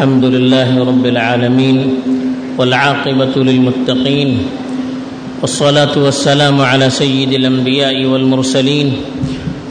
الحمد 0.00 0.24
لله 0.24 0.84
رب 0.84 1.06
العالمين 1.06 1.78
والعاقبة 2.58 3.34
للمتقين 3.36 4.38
والصلاة 5.42 5.94
والسلام 6.04 6.60
على 6.60 6.90
سيد 6.90 7.32
الأنبياء 7.32 8.04
والمرسلين 8.04 8.96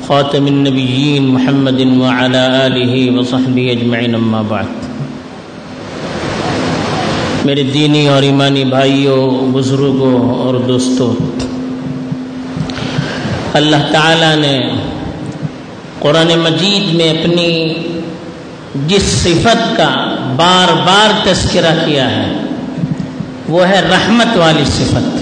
خاتم 0.07 0.47
النبيين 0.47 1.27
محمد 1.27 1.81
وعلى 1.81 2.67
آله 2.67 2.93
وصحبه 3.17 3.71
أجمعين 3.71 4.15
أما 4.15 4.41
بعد. 4.49 4.65
میرے 7.45 7.63
دینی 7.63 8.07
اور 8.07 8.23
ایمانی 8.23 8.63
بھائیوں، 8.65 9.51
بزرگوں 9.53 10.37
اور 10.39 10.53
دوستوں، 10.67 11.13
اللہ 13.53 13.89
تعالی 13.91 14.31
نے 14.41 14.57
قرآن 15.99 16.39
مجید 16.39 16.93
میں 16.93 17.09
اپنی 17.09 17.73
جس 18.87 19.01
صفت 19.01 19.77
کا 19.77 20.08
بار 20.39 20.73
بار 20.73 21.09
تذکرہ 21.23 21.85
کیا 21.85 22.11
ہے۔ 22.11 22.33
وہ 23.49 23.67
ہے 23.67 23.81
رحمت 23.91 24.37
والی 24.37 24.65
صفت۔ 24.65 25.17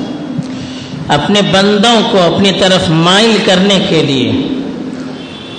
اپنے 1.12 1.42
بندوں 1.42 2.02
کو 2.12 2.36
اپنی 2.36 2.52
طرف 2.52 2.90
مائل 2.90 3.38
کرنے 3.46 3.80
کے 3.90 4.02
لیے 4.02 4.32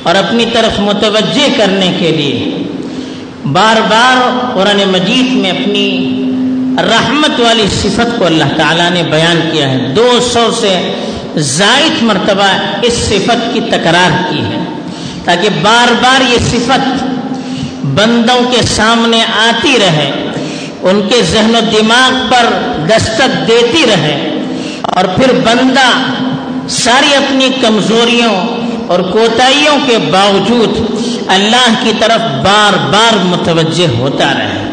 اور 0.02 0.14
اپنی 0.14 0.44
طرف 0.52 0.80
متوجہ 0.80 1.48
کرنے 1.56 1.92
کے 1.98 2.10
لیے 2.10 2.62
بار 3.52 3.80
بار 3.88 4.16
قرآن 4.54 4.80
مجید 4.90 5.32
میں 5.32 5.50
اپنی 5.50 5.88
رحمت 6.78 7.40
والی 7.40 7.66
صفت 7.82 8.18
کو 8.18 8.26
اللہ 8.26 8.56
تعالیٰ 8.56 8.90
نے 8.90 9.02
بیان 9.02 9.40
کیا 9.52 9.70
ہے۔ 9.70 9.78
دو 9.78 10.18
سو 10.32 10.50
سے 10.60 10.92
زائد 11.36 12.02
مرتبہ 12.02 12.48
اس 12.82 12.92
صفت 12.92 13.54
کی 13.54 13.60
تکرار 13.60 14.30
کی 14.30 14.38
ہے 14.38 14.64
تاکہ 15.24 15.48
بار 15.62 15.92
بار 16.02 16.32
یہ 16.32 16.38
صفت 16.38 17.04
بندوں 17.98 18.40
کے 18.50 18.62
سامنے 18.66 19.22
آتی 19.22 19.76
رہے، 19.80 20.10
ان 20.82 21.00
کے 21.08 21.22
ذہن 21.22 21.54
و 21.56 21.60
دماغ 21.72 22.12
پر 22.30 22.46
دستک 22.88 23.48
دیتی 23.48 23.84
رہے 23.88 24.16
اور 24.82 25.04
پھر 25.04 25.32
بندہ 25.44 25.88
ساری 26.68 27.14
اپنی 27.14 27.48
کمزوریوں 27.60 28.34
اور 28.86 29.00
کوتاہیوں 29.00 29.76
کے 29.86 29.98
باوجود 30.10 30.78
اللہ 31.28 31.68
کی 31.82 31.92
طرف 31.98 32.20
بار 32.44 32.76
بار 32.92 33.24
متوجہ 33.24 33.86
ہوتا 33.98 34.32
رہے۔ 34.38 34.64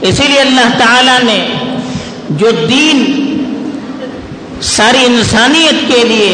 اسی 0.00 0.22
لیے 0.26 0.40
اللہ 0.40 0.78
تعالی 0.78 1.16
نے 1.22 1.38
جو 2.30 2.50
دین 2.68 3.04
ساری 4.62 5.04
انسانیت 5.06 5.88
کے 5.88 6.02
لیے 6.08 6.32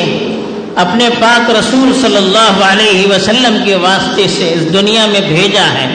اپنے 0.77 1.09
پاک 1.21 1.51
رسول 1.51 1.93
صلی 2.01 2.17
اللہ 2.17 2.65
علیہ 2.65 3.07
وسلم 3.07 3.57
کے 3.65 3.75
واسطے 3.75 4.27
سے 4.29 4.53
اس 4.55 4.73
دنیا 4.73 5.07
میں 5.07 5.21
بھیجا 5.21 5.65
ہے 5.75 5.89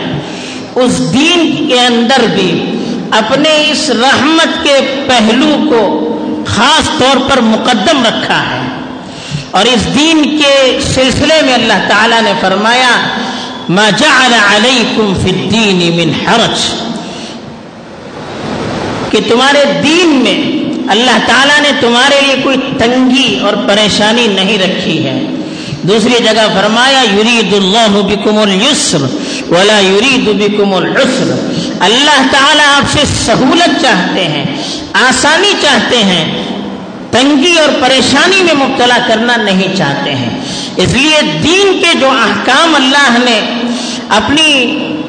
اس 0.76 1.14
دین 1.14 1.68
کے 1.70 1.80
اندر 1.82 2.24
بھی 2.36 2.78
اپنے 3.12 3.68
اس 3.72 3.90
رحمت 3.90 4.64
کے 4.64 5.04
پہلو 5.08 5.58
کو 5.70 6.10
خاص 6.48 7.00
طور 7.00 7.30
پر 7.30 7.42
مقدم 7.42 8.04
رکھا 8.04 8.42
ہے۔ 8.42 8.68
اور 9.52 9.66
اس 9.66 10.00
دین 10.00 10.40
کے 10.40 10.80
سلسلے 10.96 11.42
میں 11.42 11.54
اللہ 11.54 11.88
تعالی 11.88 12.16
نے 12.22 12.34
فرمایا، 12.42 13.08
ما 13.70 13.90
جعل 13.90 14.34
علیکم 14.34 15.14
فی 15.24 15.30
الدین 15.30 15.96
من 15.96 16.28
حرج. 16.28 16.60
کہ 19.12 19.20
تمہارے 19.30 19.66
دین 19.84 20.10
میں 20.10 20.64
اللہ 20.92 21.18
تعالیٰ 21.28 21.60
نے 21.60 21.70
تمہارے 21.80 22.22
لیے 22.22 22.36
کوئی 22.44 22.58
تنگی 22.80 23.40
اور 23.42 23.54
پریشانی 23.68 24.28
نہیں 24.28 24.58
رکھی 24.58 25.06
ہے۔ 25.06 25.22
دوسری 25.88 26.24
جگہ 26.24 26.46
فرمایا، 26.54 27.02
یرید 27.14 27.54
اللہ 27.54 27.96
بکم 28.08 28.38
السر 28.38 29.04
ولا 29.50 29.80
یرید 29.80 30.30
بکم 30.42 30.74
العسر. 30.74 31.32
اللہ 31.80 32.22
تعالیٰ 32.32 32.68
آپ 32.76 32.92
سے 32.94 33.04
سہولت 33.26 33.82
چاہتے 33.82 34.24
ہیں، 34.28 34.46
آسانی 34.94 35.54
چاہتے 35.62 36.04
ہیں، 36.04 36.24
تنگی 37.12 37.54
اور 37.60 37.70
پریشانی 37.82 38.44
میں 38.44 38.54
مبتلا 38.54 38.98
کرنا 39.08 39.36
نہیں 39.36 39.76
چاہتے 39.78 40.16
ہیں۔ 40.16 40.30
اس 40.78 40.94
لیے 40.94 41.22
دین 41.44 41.80
کے 41.80 41.98
جو 42.00 42.10
احکام 42.10 42.76
اللہ 42.76 43.18
نے 43.26 43.40
اپنی 44.10 44.50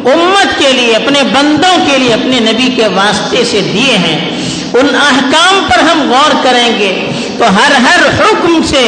امت 0.04 0.59
کے 0.59 0.72
لیے، 0.72 0.94
اپنے 0.97 1.22
بندوں 1.32 1.77
کے 1.87 1.98
لیے، 1.98 2.12
اپنے 2.15 2.41
نبی 2.53 2.71
کے 2.77 2.87
واسطے 2.94 3.44
سے 3.50 3.60
دیے 3.72 3.97
ہیں، 3.98 4.19
ان 4.75 4.94
احکام 5.00 5.65
پر 5.69 5.78
ہم 5.78 6.10
غور 6.10 6.44
کریں 6.44 6.78
گے 6.78 6.93
تو 7.38 7.44
ہر 7.56 7.75
ہر 7.84 8.06
حکم 8.19 8.60
سے 8.62 8.84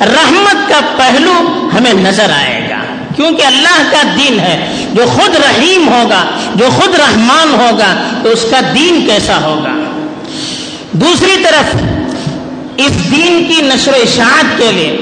رحمت 0.00 0.68
کا 0.68 0.80
پہلو 0.96 1.32
ہمیں 1.76 1.92
نظر 1.94 2.30
آئے 2.30 2.66
گا۔ 2.70 2.80
کیونکہ 3.16 3.42
اللہ 3.42 3.82
کا 3.90 4.02
دین 4.16 4.40
ہے، 4.40 4.86
جو 4.94 5.02
خود 5.06 5.36
رحیم 5.36 5.88
ہوگا، 5.88 6.24
جو 6.54 6.68
خود 6.76 6.94
رحمان 6.94 7.54
ہوگا، 7.54 8.20
تو 8.22 8.28
اس 8.28 8.44
کا 8.50 8.60
دین 8.74 9.06
کیسا 9.06 9.40
ہوگا؟ 9.40 9.72
دوسری 10.92 11.44
طرف، 11.44 11.76
اس 12.76 13.10
دین 13.10 13.44
کی 13.48 13.62
نشر 13.62 13.92
و 13.92 13.94
اشاعت 13.94 14.58
کے 14.58 14.72
لیے 14.72 14.96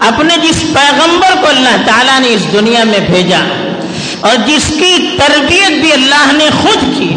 اپنے 0.00 0.36
جس 0.42 0.62
پیغمبر 0.74 1.40
کو 1.40 1.46
اللہ 1.46 1.76
تعالیٰ 1.86 2.20
نے 2.20 2.28
اس 2.28 2.52
دنیا 2.52 2.84
میں 2.84 2.98
بھیجا 2.98 3.40
اور 4.20 4.36
جس 4.46 4.68
کی 4.68 5.16
تربیت 5.18 5.80
بھی 5.80 5.92
اللہ 5.92 6.32
نے 6.32 6.48
خود 6.62 6.98
کی، 6.98 7.14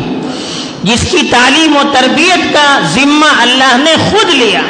جس 0.84 1.12
کی 1.12 1.18
تعلیم 1.32 1.76
و 1.76 1.82
تربیت 1.94 2.54
کا 2.54 2.80
ذمہ 2.96 3.42
اللہ 3.42 3.78
نے 3.78 3.96
خود 4.12 4.30
لیا 4.30 4.62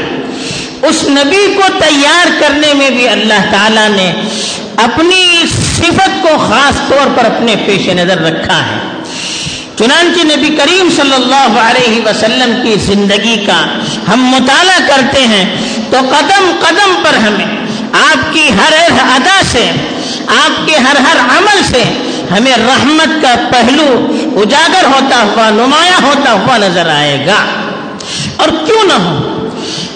اس 0.90 1.04
نبی 1.04 1.54
کو 1.56 1.62
تیار 1.80 2.28
کرنے 2.40 2.74
میں 2.74 2.90
بھی 2.90 3.10
اللہ 3.10 3.52
تعالی 3.52 3.88
نے 3.90 4.14
اپنی 4.78 5.44
صفت 5.78 6.22
کو 6.22 6.28
خاص 6.38 6.90
طور 6.90 7.18
پر 7.18 7.26
اپنے 7.26 7.56
پیش 7.66 7.88
نظر 7.90 8.22
رکھا 8.22 8.66
ہے۔ 8.66 8.78
چنانچہ 9.78 10.20
نبی 10.20 10.56
کریم 10.56 10.90
صلی 10.96 11.14
اللہ 11.14 11.60
علیہ 11.60 12.02
وسلم 12.06 12.62
کی 12.64 12.76
زندگی 12.76 13.46
کا 13.46 13.66
ہم 14.14 14.26
مطالعہ 14.26 14.80
کرتے 14.88 15.28
ہیں 15.28 15.56
تو 15.92 15.98
قدم 16.00 16.52
قدم 16.60 17.04
پر 17.04 17.18
ہمیں 17.18 17.46
آپ 17.94 18.34
کی 18.34 18.50
ہر 18.50 18.74
ہر 18.74 19.00
ادا 19.16 19.42
سے، 19.52 19.72
آپ 20.28 20.68
کے 20.68 20.76
ہر 20.76 20.96
ہر 20.96 21.20
عمل 21.20 21.62
سے 21.72 21.84
ہمیں 22.32 22.58
رحمت 22.58 23.22
کا 23.22 23.36
پہلو 23.52 24.08
اجاگر 24.42 24.86
ہوتا 24.86 25.22
ہوا، 25.22 25.50
نمایاں 25.50 26.06
ہوتا 26.06 26.32
ہوا 26.32 26.58
نظر 26.58 26.90
آئے 26.90 27.26
گا۔ 27.26 27.46
اور 28.38 28.50
کیوں 28.66 28.84
نہ 28.84 28.94
ہو؟ 28.94 29.35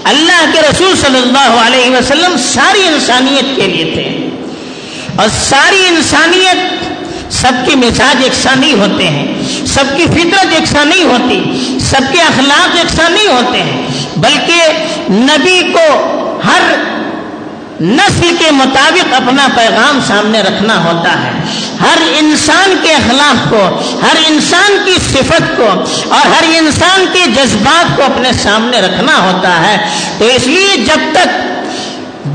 اللہ 0.09 0.52
کے 0.53 0.62
رسول 0.62 0.97
صلی 0.97 1.18
اللہ 1.18 1.62
علیہ 1.66 1.90
وسلم 1.90 2.36
ساری 2.38 2.88
انسانیت 2.88 3.56
کے 3.56 3.62
لیے 3.62 3.92
تھے۔ 3.94 4.30
اور 5.16 5.28
ساری 5.50 5.84
انسانیت 5.88 6.80
سب 7.34 7.52
کے 7.70 7.75
مزاج 7.75 8.25
یکساں 8.25 8.56
نہیں 8.56 8.74
ہوتے 8.74 9.08
ہیں۔ 9.08 9.28
سب 9.66 9.84
کی 9.98 10.03
فطرت 10.06 10.62
یکساں 10.62 10.86
نہیں 10.86 11.03
ہوتی۔ 11.03 11.44
سب 11.80 12.02
کے 12.14 12.22
اخلاق 12.22 12.75
یکساں 12.75 13.09
نہیں 13.09 13.28
ہوتے 13.28 13.64
ہیں۔ 13.64 13.88
بلکہ 14.18 14.62
نبی 15.09 15.62
کو 15.74 15.88
ہر 16.46 16.62
نسل 17.81 18.35
کے 18.40 18.51
مطابق 18.51 19.13
اپنا 19.13 19.47
پیغام 19.56 20.00
سامنے 20.07 20.41
رکھنا 20.41 20.84
ہوتا 20.84 21.23
ہے۔ 21.23 21.31
ہر 21.81 21.97
انسان 22.19 22.75
کے 22.81 22.94
اخلاق 22.94 23.50
کو، 23.50 23.81
ہر 24.01 24.16
انسان 24.28 24.78
کی 24.85 24.94
صفت 25.13 25.57
کو 25.57 25.69
اور 26.09 26.28
ہر 26.28 26.44
انسان 26.44 27.06
کے 27.13 27.19
جذبات 27.35 27.97
کو 27.97 28.03
اپنے 28.03 28.29
سامنے 28.44 28.81
رکھنا 28.81 29.18
ہوتا 29.18 29.68
ہے۔ 29.68 29.78
تو 30.18 30.25
اس 30.25 30.47
لیے 30.47 30.78
جب 30.78 31.00
تک 31.13 31.28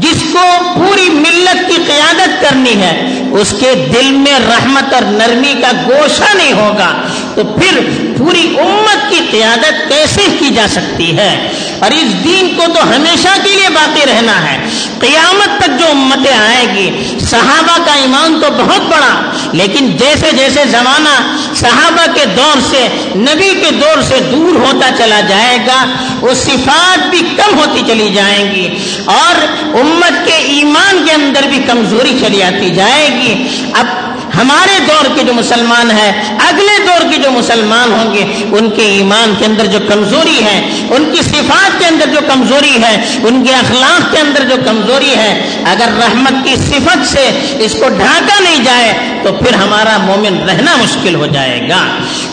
جس 0.03 0.23
کو 0.33 0.75
پوری 0.75 1.09
ملت 1.11 1.69
کی 1.69 1.83
قیادت 1.87 2.41
کرنی 2.41 2.83
ہے، 2.83 3.23
اس 3.33 3.55
کے 3.61 3.75
دل 3.95 4.11
میں 4.11 4.39
رحمت 4.49 4.95
اور 4.95 5.03
نرمی 5.03 5.55
کا 5.61 5.73
گوشہ 5.87 6.37
نہیں 6.37 6.53
ہوگا، 6.53 7.03
تو 7.35 7.45
پھر 7.45 7.81
پوری 8.19 8.57
امت 8.59 9.11
کی 9.11 9.21
قیادت 9.31 9.89
کیسے 9.89 10.23
کی 10.39 10.49
جا 10.55 10.67
سکتی 10.71 11.19
ہے؟ 11.19 11.51
اور 11.79 11.91
اس 11.91 12.25
دین 12.25 12.55
کو 12.57 12.63
تو 12.75 12.97
ہمیشہ 12.97 13.29
کے 13.43 13.51
لیے 13.51 13.69
باقی 13.69 14.01
رہنا 14.07 14.53
ہے۔ 14.53 14.69
قیامت 15.01 15.59
تک 15.59 15.79
جو 15.79 15.87
امتیں 15.91 16.37
آئے 16.37 16.67
گی، 16.75 17.19
صحابہ 17.21 17.85
کا 17.87 17.95
ایمان 17.95 18.41
تو 18.41 18.51
بہت 18.51 18.81
بڑا، 18.81 19.31
لیکن 19.53 19.97
جیسے 19.97 20.31
جیسے 20.37 20.65
زمانہ 20.71 21.37
صحابہ 21.55 22.07
کے 22.15 22.25
دور 22.37 22.61
سے، 22.71 22.89
نبی 23.17 23.51
کے 23.61 23.71
دور 23.71 24.03
سے 24.03 24.19
دور 24.33 24.55
ہوتا 24.57 24.91
چلا 24.99 25.21
جائے 25.21 25.59
گا، 25.67 25.85
وہ 26.21 26.35
صفات 26.35 27.07
بھی 27.11 27.21
کم 27.37 27.59
ہوتی 27.59 27.83
چلی 27.87 28.13
جائیں 28.15 28.55
گی 28.55 28.69
اور 29.05 29.43
امت 29.81 30.27
کے 30.27 30.35
ایمان 30.35 31.05
کے 31.07 31.13
اندر 31.13 31.43
بھی 31.43 31.59
کمزوری 31.59 32.19
چلی 32.21 32.43
آتی 32.43 32.71
جائے 32.71 33.09
گی۔ 33.09 33.49
اب 33.75 33.87
ہمارے 34.37 34.79
دور 34.89 35.17
کے 35.17 35.25
جو 35.25 35.33
مسلمان 35.33 35.91
ہیں، 35.91 36.13
اگلے 36.49 36.79
دور 36.87 37.13
کے 37.13 37.17
جو 37.23 37.31
مسلمان 37.31 37.93
ہوں 37.93 38.15
گے، 38.15 38.25
ان 38.59 38.71
کے 38.71 38.83
ایمان 38.83 39.35
کے 39.39 39.45
اندر 39.45 39.67
جو 39.67 39.79
کمزوری 39.89 40.45
ہے، 40.45 40.87
ان 40.91 41.11
کی 41.15 41.23
صفات 41.23 41.79
کے 41.79 41.87
اندر 41.87 42.07
جو 42.07 42.21
کمزوری 42.27 42.83
ہے، 42.83 43.19
ان 43.23 43.45
کے 43.45 43.55
اخلاق 43.55 44.13
کے 44.13 44.19
اندر 44.19 44.45
جو 44.45 44.57
کمزوری 44.65 45.15
ہے، 45.15 45.63
اگر 45.65 45.89
رحمت 45.99 46.45
کی 46.45 46.57
صفت 46.57 47.07
سے 47.07 47.57
اس 47.59 47.73
کو 47.73 47.89
ڈھانکا 47.89 48.41
نہیں 48.41 48.65
جائے، 48.65 49.21
تو 49.23 49.33
پھر 49.33 49.55
ہمارا 49.55 49.97
مومن 49.99 50.49
رہنا 50.49 50.77
مشکل 50.77 51.15
ہو 51.15 51.27
جائے 51.27 51.69
گا۔ 51.69 51.85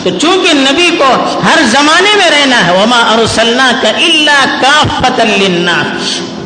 تو 0.02 0.10
چونکہ 0.10 0.52
نبی 0.52 0.90
کو 0.98 1.40
ہر 1.44 1.62
زمانے 1.70 2.16
میں 2.16 2.30
رہنا 2.30 2.66
ہے، 2.66 2.70
وما 2.70 2.98
ارسلنا 2.98 3.70
کا 3.82 3.88
اللہ 3.88 4.44
کا 4.60 4.82
فتح 4.98 5.20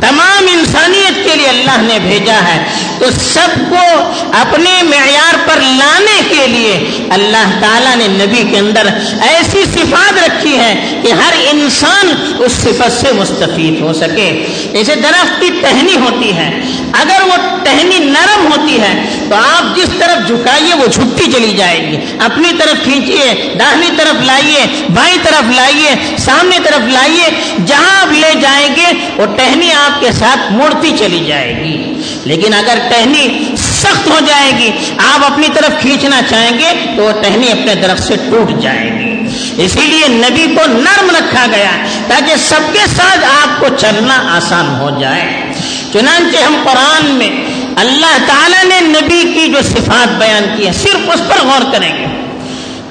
تمام 0.01 0.47
انسانیت 0.53 1.25
کے 1.25 1.35
لیے 1.35 1.49
اللہ 1.49 1.77
نے 1.81 1.99
بھیجا 1.99 2.41
ہے۔ 2.49 2.65
تو 2.99 3.05
سب 3.11 3.49
کو 3.71 4.11
اپنے 4.33 4.83
معیار 4.83 5.49
پر 5.49 5.61
لانے 5.61 6.23
کے 6.29 6.47
لیے 6.47 7.07
اللہ 7.11 7.59
تعالیٰ 7.61 7.97
نے 7.97 8.09
نبی 8.09 8.45
کے 8.51 8.59
اندر 8.59 8.87
ایسی 9.21 9.65
صفات 9.65 10.13
رکھی 10.27 10.59
ہے 10.59 11.01
کہ 11.03 11.13
ہر 11.13 11.33
انسان 11.53 12.35
اس 12.39 12.53
صفت 12.53 12.93
سے 12.93 13.13
مستفید 13.13 13.81
ہو 13.81 13.93
سکے۔ 13.93 14.47
جیسے 14.73 14.95
درخت 14.95 15.41
کی 15.41 15.51
ٹہنی 15.61 15.97
ہوتی 15.97 16.37
ہے۔ 16.37 16.61
اگر 16.93 17.23
وہ 17.23 17.65
ٹہنی 17.65 17.99
نرم 17.99 18.53
ہوتی 18.53 18.81
ہے 18.81 19.19
تو 19.29 19.35
آپ 19.35 19.77
جس 19.77 19.89
طرف 19.99 20.27
جھکائیے 20.27 20.75
وہ 20.75 20.87
جھکتی 20.87 21.33
چلی 21.33 21.53
جائے 21.57 21.91
گی۔ 21.91 21.97
اپنی 22.19 22.53
طرف 22.59 22.85
کھینچیے، 22.85 23.55
داہنی 23.59 23.89
طرف 23.97 24.23
لائیے، 24.25 24.87
بائیں 24.95 25.17
طرف 25.23 25.57
لائیے، 25.57 26.17
سامنے 26.19 26.59
طرف 26.65 26.89
لائیے، 26.89 27.55
جہاں 27.67 28.01
آپ 28.01 28.13
لے 28.13 28.41
جائیں 28.41 28.69
گے 28.77 28.87
وہ 29.17 29.27
ٹہنی 29.27 29.73
آپ 29.73 30.01
کے 30.01 30.13
ساتھ 30.13 30.53
مڑتی 30.53 30.93
چلی 30.99 31.25
جائے 31.25 31.65
گی۔ 31.65 31.86
لیکن 32.25 32.55
اگر 32.55 32.79
ٹہنی 32.89 33.55
سخت 33.59 34.07
ہو 34.07 34.19
جائے 34.27 34.53
گی، 34.59 34.71
آپ 35.15 35.33
اپنی 35.33 35.47
طرف 35.55 35.81
کھینچنا 35.81 36.21
چاہیں 36.31 36.59
گے، 36.59 36.97
تو 36.97 37.03
وہ 37.03 37.13
ٹہنی 37.23 37.53
اپنے 37.53 37.75
درخت 37.75 38.03
سے 38.03 38.17
ٹوٹ 38.17 38.63
جائے 38.63 38.91
گی۔ 38.91 39.17
اسی 39.65 39.81
لیے 39.81 40.09
نبی 40.09 40.47
کو 40.55 40.61
نرم 40.67 41.11
رکھا 41.11 41.47
گیا 41.47 41.71
تاکہ 42.09 42.37
سب 42.37 42.61
کے 42.73 42.87
ساتھ 42.97 43.25
آپ 43.45 43.61
کو 43.61 43.67
چلنا 43.79 44.37
آسان 44.37 44.81
ہو 44.81 44.91
جائے۔ 45.01 45.53
چنانچہ 45.93 46.37
ہم 46.37 46.57
قرآن 46.65 47.15
میں 47.15 47.31
اللہ 47.77 48.19
تعالیٰ 48.27 48.65
نے 48.65 48.81
نبی 48.81 49.23
کی 49.35 49.47
جو 49.47 49.63
صفات 49.63 50.09
بیان 50.19 50.57
کی 50.57 50.67
ہے 50.67 50.73
صرف 50.73 51.11
اس 51.15 51.21
پر 51.29 51.47
غور 51.47 51.73
کریں 51.73 51.93
گے۔ 51.99 52.16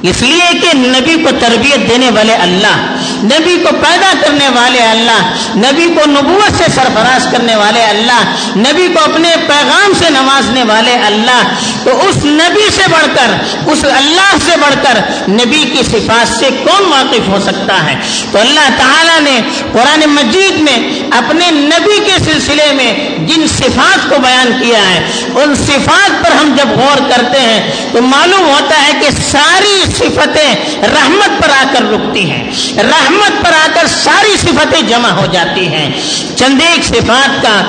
اس 0.09 0.21
لیے 0.21 0.47
کہ 0.61 0.73
نبی 0.77 1.15
کو 1.23 1.29
تربیت 1.39 1.89
دینے 1.89 2.09
والے 2.15 2.33
اللہ، 2.33 2.75
نبی 3.23 3.55
کو 3.63 3.69
پیدا 3.81 4.11
کرنے 4.21 4.49
والے 4.55 4.81
اللہ، 4.81 5.33
نبی 5.57 5.85
کو 5.95 6.09
نبوت 6.11 6.57
سے 6.57 6.71
سرفراز 6.75 7.27
کرنے 7.31 7.55
والے 7.55 7.83
اللہ، 7.83 8.21
نبی 8.57 8.87
کو 8.93 9.03
اپنے 9.03 9.29
پیغام 9.47 9.93
سے 9.99 10.09
نوازنے 10.09 10.63
والے 10.63 10.93
اللہ 11.05 11.41
تو 11.85 12.09
اس 12.09 12.25
نبی 12.25 12.71
سے 12.71 12.81
بڑھ 12.91 13.15
کر، 13.15 13.57
اس 13.71 13.83
اللہ 13.83 14.37
سے 14.45 14.51
بڑھ 14.61 14.75
کر 14.83 14.99
نبی 15.29 15.63
کی 15.63 15.83
صفات 15.83 16.27
سے 16.27 16.49
کون 16.63 16.85
واقف 16.85 17.27
ہو 17.27 17.39
سکتا 17.45 17.85
ہے؟ 17.85 17.95
تو 18.31 18.39
اللہ 18.39 18.69
تعالیٰ 18.77 19.21
نے 19.21 19.41
قرآن 19.71 20.09
مجید 20.09 20.59
میں 20.59 20.99
اپنے 21.11 21.51
نبی 21.51 21.99
کے 22.05 22.23
سلسلے 22.25 22.73
میں 22.73 23.09
جن 23.27 23.47
صفات 23.47 24.09
کو 24.09 24.15
بیان 24.21 24.51
کیا 24.63 24.77
ہے، 24.77 25.03
ان 25.35 25.55
صفات 25.55 26.23
پر 26.23 26.31
ہم 26.31 26.55
جب 26.57 26.67
غور 26.67 26.97
کرتے 27.09 27.39
ہیں، 27.39 27.71
تو 27.91 28.01
معلوم 28.01 28.49
ہوتا 28.49 28.87
ہے 28.87 28.91
کہ 29.01 29.09
ساری 29.31 29.83
صفتیں 29.97 30.55
رحمت 30.81 31.43
پر 31.43 31.49
آ 31.49 31.63
کر 31.73 31.91
رکتی 31.91 32.31
ہیں۔ 32.31 32.51
رحمت 32.77 33.45
پر 33.45 33.51
آ 33.53 33.67
کر 33.73 33.87
ساری 33.87 34.37
صفتیں 34.37 34.81
جمع 34.81 35.09
ہو 35.09 35.25
جاتی 35.25 35.67
ہیں۔ 35.67 35.91
چند 36.35 36.61
ایک 36.61 36.85
صفات 36.85 37.41
کا 37.41 37.63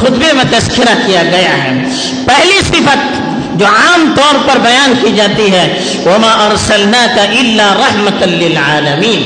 خطبے 0.00 0.32
میں 0.32 0.44
تذکرہ 0.50 0.94
کیا 1.06 1.22
گیا 1.22 1.64
ہے۔ 1.64 1.82
پہلی 2.26 2.60
صفت 2.68 3.29
جو 3.60 3.66
عام 3.66 4.12
طور 4.16 4.38
پر 4.46 4.58
بیان 4.62 4.94
کی 5.02 5.12
جاتی 5.16 5.50
ہے، 5.52 5.66
وما 6.06 6.32
ارسلنا 6.46 7.04
کا 7.16 7.22
اللہ 7.22 7.72
رحمت 7.80 8.22
للعالمین 8.28 9.22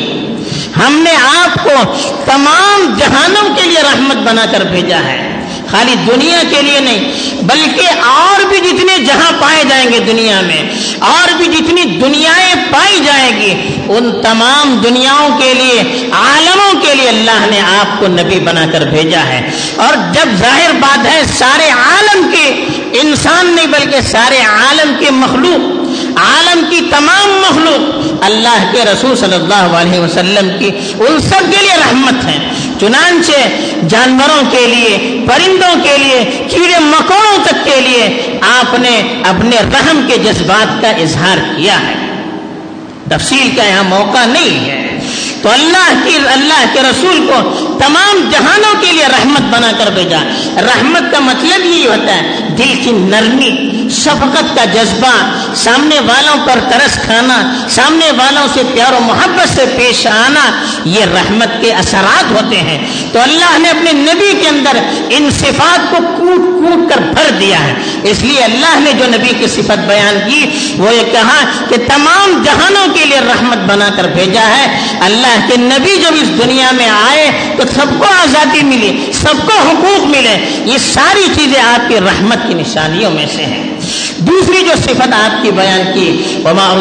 ہم 0.76 0.94
نے 1.02 1.10
آپ 1.26 1.62
کو 1.64 1.76
تمام 2.24 2.94
جہانوں 2.98 3.48
کے 3.56 3.68
لیے 3.68 3.82
رحمت 3.82 4.28
بنا 4.28 4.44
کر 4.52 4.64
بھیجا 4.70 4.98
ہے۔ 5.04 5.20
خالی 5.70 5.94
دنیا 6.06 6.40
کے 6.50 6.60
لیے 6.62 6.80
نہیں، 6.80 7.04
بلکہ 7.42 8.02
اور 8.06 8.44
بھی 8.48 8.58
جتنے 8.60 8.96
جہاں 9.04 9.30
پائے 9.40 9.62
جائیں 9.68 9.86
گے 9.92 9.98
دنیا 10.06 10.40
میں، 10.40 10.62
اور 11.08 11.32
بھی 11.36 11.46
جتنی 11.46 11.84
دنیایں 12.00 12.54
پائی 12.70 13.00
جائیں 13.04 13.40
گی، 13.40 13.52
ان 13.88 14.10
تمام 14.22 14.76
دنیاؤں 14.84 15.38
کے 15.40 15.52
لیے 15.54 16.10
عالموں 16.18 16.72
کے 16.82 16.94
لیے 16.94 17.08
اللہ 17.08 17.46
نے 17.50 17.60
آپ 17.84 18.00
کو 18.00 18.06
نبی 18.06 18.40
بنا 18.40 18.66
کر 18.72 18.80
بھیجا 18.80 19.24
ہے۔ 19.24 19.50
اور 19.76 19.94
جب 20.12 20.28
ظاہر 20.38 20.70
بات 20.80 21.06
ہے 21.06 21.22
سارے 21.38 21.70
عالم 21.70 22.30
کے 22.30 22.66
انسان 23.00 23.56
نہیں 23.56 23.66
بلکہ 23.66 24.00
سارے 24.00 24.38
عالم 24.38 24.94
کے 24.98 25.10
مخلوق، 25.10 25.84
عالم 26.18 26.64
کی 26.70 26.80
تمام 26.90 27.42
مخلوق 27.50 28.04
اللہ 28.24 28.72
کے 28.72 28.84
رسول 28.92 29.16
صلی 29.16 29.34
اللہ 29.34 29.76
علیہ 29.76 30.00
وسلم 30.00 30.50
کی، 30.58 30.70
ان 31.00 31.20
سب 31.20 31.40
کے 31.40 31.56
لیے 31.60 31.74
رحمت 31.74 32.24
ہے۔ 32.24 32.38
چنانچہ 32.80 33.48
جانوروں 33.88 34.42
کے 34.50 34.66
لیے، 34.66 35.24
پرندوں 35.26 35.82
کے 35.82 35.98
لیے، 35.98 36.46
کیڑے 36.50 36.78
مکوڑوں 36.78 37.44
تک 37.44 37.64
کے 37.64 37.80
لیے 37.80 38.22
آپ 38.60 38.74
نے 38.78 39.22
اپنے 39.28 39.56
رحم 39.56 40.08
کے 40.08 40.18
جذبات 40.18 40.82
کا 40.82 40.90
اظہار 40.90 41.38
کیا 41.56 41.80
ہے۔ 41.80 41.94
تفصیل 43.08 43.56
کا 43.56 43.64
یہاں 43.64 43.82
موقع 43.82 44.24
نہیں 44.24 44.70
ہے۔ 44.70 44.83
تو 45.44 45.50
اللہ 45.50 45.92
کی 46.04 46.16
اللہ 46.16 46.64
کے 46.72 46.80
رسول 46.80 47.26
کو 47.26 47.50
تمام 47.78 48.28
جہانوں 48.32 48.74
کے 48.80 48.92
لیے 48.92 49.06
رحمت 49.06 49.40
بنا 49.40 49.72
کر 49.78 49.90
بھیجا۔ 49.90 50.18
رحمت 50.56 51.12
کا 51.12 51.18
مطلب 51.18 51.66
یہی 51.66 51.86
ہوتا 51.86 52.14
ہے، 52.14 52.38
دل 52.58 52.80
کی 52.84 52.90
نرمی، 52.92 53.88
شفقت 53.90 54.56
کا 54.56 54.64
جذبہ۔ 54.64 55.40
سامنے 55.54 56.00
والوں 56.00 56.46
پر 56.46 56.58
ترس 56.70 56.94
کھانا، 57.04 57.66
سامنے 57.70 58.10
والوں 58.10 58.46
سے 58.54 58.62
پیار 58.74 58.92
و 58.92 58.98
محبت 59.00 59.56
سے 59.56 59.64
پیش 59.76 60.06
آنا، 60.06 60.50
یہ 60.84 61.04
رحمت 61.04 61.48
کے 61.60 61.72
اثرات 61.72 62.30
ہوتے 62.30 62.56
ہیں۔ 62.56 62.86
تو 63.12 63.20
اللہ 63.20 63.58
نے 63.58 63.70
اپنے 63.70 63.92
نبی 63.92 64.32
کے 64.42 64.48
اندر 64.48 64.76
ان 65.10 65.30
صفات 65.30 65.90
کو 65.90 65.96
کوٹ 66.18 66.53
کوٹ 66.64 66.94
کر 66.94 67.00
بھر 67.00 67.30
دیا 67.30 67.64
ہے۔ 67.64 67.74
اس 68.02 68.22
لیے 68.22 68.40
اللہ 68.40 68.80
نے 68.80 68.92
جو 68.92 69.04
نبی 69.06 69.28
کی 69.38 69.46
صفت 69.46 69.78
بیان 69.88 70.30
کی، 70.30 70.46
وہ 70.78 70.94
یہ 70.94 71.12
کہا 71.12 71.44
کہ 71.68 71.76
تمام 71.76 72.42
جہانوں 72.42 72.94
کے 72.94 73.04
لیے 73.04 73.20
رحمت 73.20 73.56
بنا 73.56 73.88
کر 73.96 74.04
بھیجا 74.04 74.56
ہے۔ 74.56 74.80
اللہ 75.00 75.46
کے 75.48 75.56
نبی 75.56 75.96
جب 75.96 76.12
اس 76.14 76.44
دنیا 76.44 76.70
میں 76.70 76.88
آئے 76.88 77.30
تو 77.56 77.62
سب 77.74 77.86
کو 77.98 78.04
آزادی 78.04 78.62
ملی، 78.62 79.12
سب 79.12 79.34
کو 79.46 79.58
حقوق 79.68 80.06
ملے۔ 80.06 80.62
یہ 80.64 80.78
ساری 80.78 81.26
چیزیں 81.34 81.62
آپ 81.62 81.88
کی 81.88 81.96
رحمت 81.96 82.38
کی 82.48 82.54
نشانیوں 82.54 83.10
میں 83.10 83.26
سے 83.36 83.42
ہیں۔ 83.42 83.64
دوسری 84.18 84.60
جو 84.60 84.74
صفت 84.84 85.12
آپ 85.12 85.42
کی 85.42 85.50
بیان 85.50 85.82
کی، 85.94 86.22
وما 86.44 86.80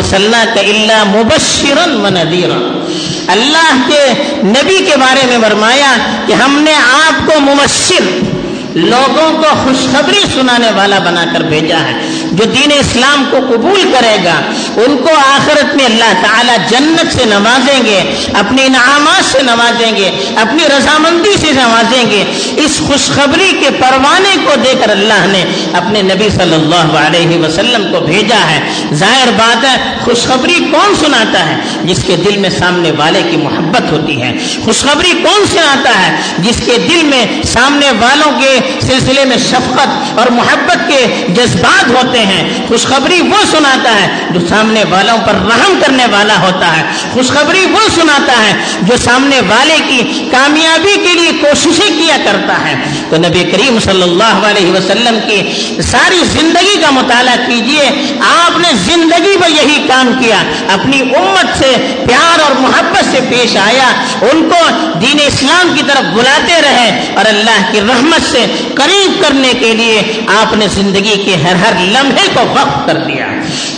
کا 0.56 0.59
اللہ 0.59 1.03
مبشرن 1.03 2.06
و 2.06 2.09
ندیرا 2.09 2.80
اللہ 3.27 3.75
کے 3.88 4.31
نبی 4.44 4.77
کے 4.77 4.95
بارے 4.95 5.21
میں 5.25 5.50
فرمایا 5.50 5.95
کہ 6.27 6.33
ہم 6.33 6.62
نے 6.62 6.74
آپ 6.74 7.27
کو 7.27 7.39
مبشر 7.39 8.32
لوگوں 8.75 9.31
کو 9.38 9.56
خوشخبری 9.64 10.20
سنانے 10.34 10.72
والا 10.75 11.00
بنا 11.00 11.25
کر 11.34 11.42
بھیجا 11.42 11.80
ہے۔ 11.80 12.23
جو 12.33 12.44
دین 12.44 12.71
اسلام 12.71 13.25
کو 13.31 13.38
قبول 13.50 13.81
کرے 13.81 14.18
گا، 14.25 14.41
ان 14.75 14.97
کو 14.97 15.09
آخرت 15.18 15.75
میں 15.75 15.85
اللہ 15.85 16.13
تعالیٰ 16.21 16.57
جنت 16.69 17.13
سے 17.13 17.25
نوازیں 17.25 17.80
گے، 17.85 18.15
اپنے 18.33 18.65
انعامات 18.65 19.31
سے 19.31 19.41
نوازیں 19.41 19.95
گے، 19.95 20.33
اپنی 20.35 20.63
رضامندی 20.77 21.38
سے 21.39 21.51
نوازیں 21.51 22.12
گے۔ 22.12 22.24
اس 22.57 22.81
خوشخبری 22.88 23.51
کے 23.59 23.69
پروانے 23.80 24.35
کو 24.45 24.51
دے 24.56 24.74
کر 24.83 24.89
اللہ 24.89 25.25
نے 25.25 25.45
اپنے 25.74 26.01
نبی 26.01 26.30
صلی 26.30 26.53
اللہ 26.53 26.97
علیہ 26.97 27.39
وسلم 27.39 27.91
کو 27.91 28.00
بھیجا 28.00 28.50
ہے۔ 28.50 28.59
ظاہر 28.94 29.30
بات 29.38 29.63
ہے، 29.63 29.94
خوشخبری 30.03 30.59
کون 30.71 30.95
سناتا 31.06 31.50
ہے؟ 31.50 31.56
جس 31.83 32.03
کے 32.07 32.15
دل 32.15 32.38
میں 32.38 32.50
سامنے 32.50 32.91
والے 32.91 33.24
کی 33.31 33.38
محبت 33.38 33.92
ہوتی 33.92 34.21
ہے۔ 34.21 34.31
خوشخبری 34.66 35.11
کون 35.11 35.45
سناتا 35.54 36.07
ہے؟ 36.07 36.16
جس 36.37 36.61
کے 36.66 36.78
دل 36.78 37.04
میں 37.04 37.25
سامنے 37.44 37.92
والوں 37.92 38.40
کے 38.40 38.59
سلسلے 38.81 39.25
میں 39.25 39.37
شفقت 39.37 40.19
اور 40.19 40.31
محبت 40.31 40.78
کے 40.87 41.25
جذبات 41.28 41.90
ہوتے 41.90 42.18
ہیں 42.18 42.22
خوشخبری 42.68 43.19
وہ 43.21 43.44
سناتا 43.51 43.94
ہے 43.95 44.07
جو 44.31 44.39
سامنے 44.49 44.83
والوں 44.89 45.18
پر 45.25 45.39
رحم 45.45 45.80
کرنے 45.81 46.06
والا 46.11 46.39
ہوتا 46.42 46.75
ہے 46.77 46.83
خوشخبری 47.13 47.65
وہ 47.71 47.87
سناتا 47.95 48.37
ہے 48.44 48.53
جو 48.81 48.97
سامنے 49.03 49.39
والے 49.49 49.77
کی 49.87 50.27
کامیابی 50.31 50.95
کے 51.03 51.13
لیے 51.13 51.31
کوششیں 51.42 51.82
کیا 52.16 52.32
کرتا 52.32 52.70
ہے؟ 52.70 52.76
تو 53.10 53.18
نبی 53.18 53.44
کریم 53.44 53.80
صلی 53.80 54.02
اللہ 54.02 54.46
علیہ 54.46 54.72
وسلم 54.72 55.20
کی 55.28 55.42
ساری 55.82 56.24
زندگی 56.26 56.82
کا 56.82 56.90
مطالعہ 56.90 57.36
کیجیے۔ 57.36 58.16
آپ 58.46 58.60
نے 58.60 58.70
زندگی 58.74 59.38
میں 59.40 59.50
یہی 59.50 59.88
کام 59.88 60.12
کیا۔ 60.20 60.44
اپنی 60.74 61.02
امت 61.02 61.58
سے 61.58 61.76
پیار 62.08 62.40
اور 62.40 62.52
محبت 62.60 63.06
سے 63.12 63.20
پیش 63.30 63.58
آیا۔ 63.58 63.88
ان 64.22 64.50
کو 64.50 64.90
دین 65.00 65.20
اسلام 65.28 65.74
کی 65.76 65.84
طرف 65.88 66.04
بلاتے 66.14 66.62
رہے 66.62 67.14
اور 67.16 67.26
اللہ 67.26 67.72
کی 67.72 67.82
رحمت 67.82 68.32
سے 68.32 68.46
قریب 68.76 69.24
کرنے 69.24 69.54
کے 69.60 69.74
لیے 69.74 70.22
آپ 70.28 70.54
نے 70.54 70.68
زندگی 70.68 71.24
کے 71.26 71.36
ہر 71.36 71.56
ہر 71.56 71.74
لمحے 71.80 72.28
کو 72.34 72.42
وقف 72.42 72.86
کر 72.86 72.98
دیا۔ 72.98 73.26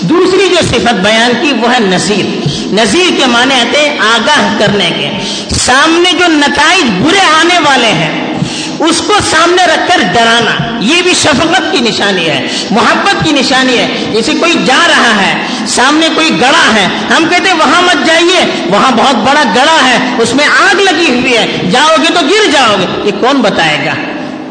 دوسری 0.09 0.49
جو 0.49 0.61
صفت 0.69 0.93
بیان 0.93 1.31
کی 1.41 1.53
وہ 1.61 1.73
ہے 1.73 1.79
نذیر 1.79 2.25
نذیر 2.73 3.09
کے 3.17 3.25
معنی 3.25 3.53
آتے 3.53 3.79
ہیں 3.79 3.99
آگاہ 3.99 4.59
کرنے 4.59 4.89
کے۔ 4.97 5.09
سامنے 5.55 6.11
جو 6.11 6.27
نتائج 6.27 6.89
برے 7.01 7.19
آنے 7.39 7.59
والے 7.59 7.87
ہیں، 7.87 8.33
اس 8.79 9.01
کو 9.07 9.13
سامنے 9.31 9.63
رکھ 9.65 9.87
کر 9.87 10.01
ڈرانا۔ 10.13 10.77
یہ 10.79 11.01
بھی 11.01 11.13
شفقت 11.13 11.71
کی 11.71 11.79
نشانی 11.79 12.29
ہے، 12.29 12.47
محبت 12.71 13.23
کی 13.23 13.31
نشانی 13.31 13.77
ہے۔ 13.77 14.05
جیسے 14.13 14.33
کوئی 14.39 14.53
جا 14.65 14.87
رہا 14.87 15.21
ہے، 15.21 15.33
سامنے 15.67 16.07
کوئی 16.15 16.29
گڑا 16.41 16.73
ہے، 16.75 16.87
ہم 17.17 17.25
کہتے 17.29 17.49
ہیں 17.49 17.57
وہاں 17.57 17.81
مت 17.81 18.05
جائیے، 18.05 18.45
وہاں 18.65 18.91
بہت 18.91 19.15
بڑا 19.15 19.43
گڑا 19.55 19.87
ہے، 19.87 19.97
اس 20.19 20.35
میں 20.35 20.45
آگ 20.45 20.75
لگی 20.75 21.09
ہوئی 21.09 21.37
ہے، 21.37 21.57
جاؤ 21.71 21.95
گے 22.01 22.13
تو 22.13 22.19
گر 22.25 22.51
جاؤ 22.51 22.75
گے۔ 22.79 23.01
یہ 23.03 23.11
کون 23.19 23.41
بتائے 23.41 23.77
گا؟ 23.85 23.93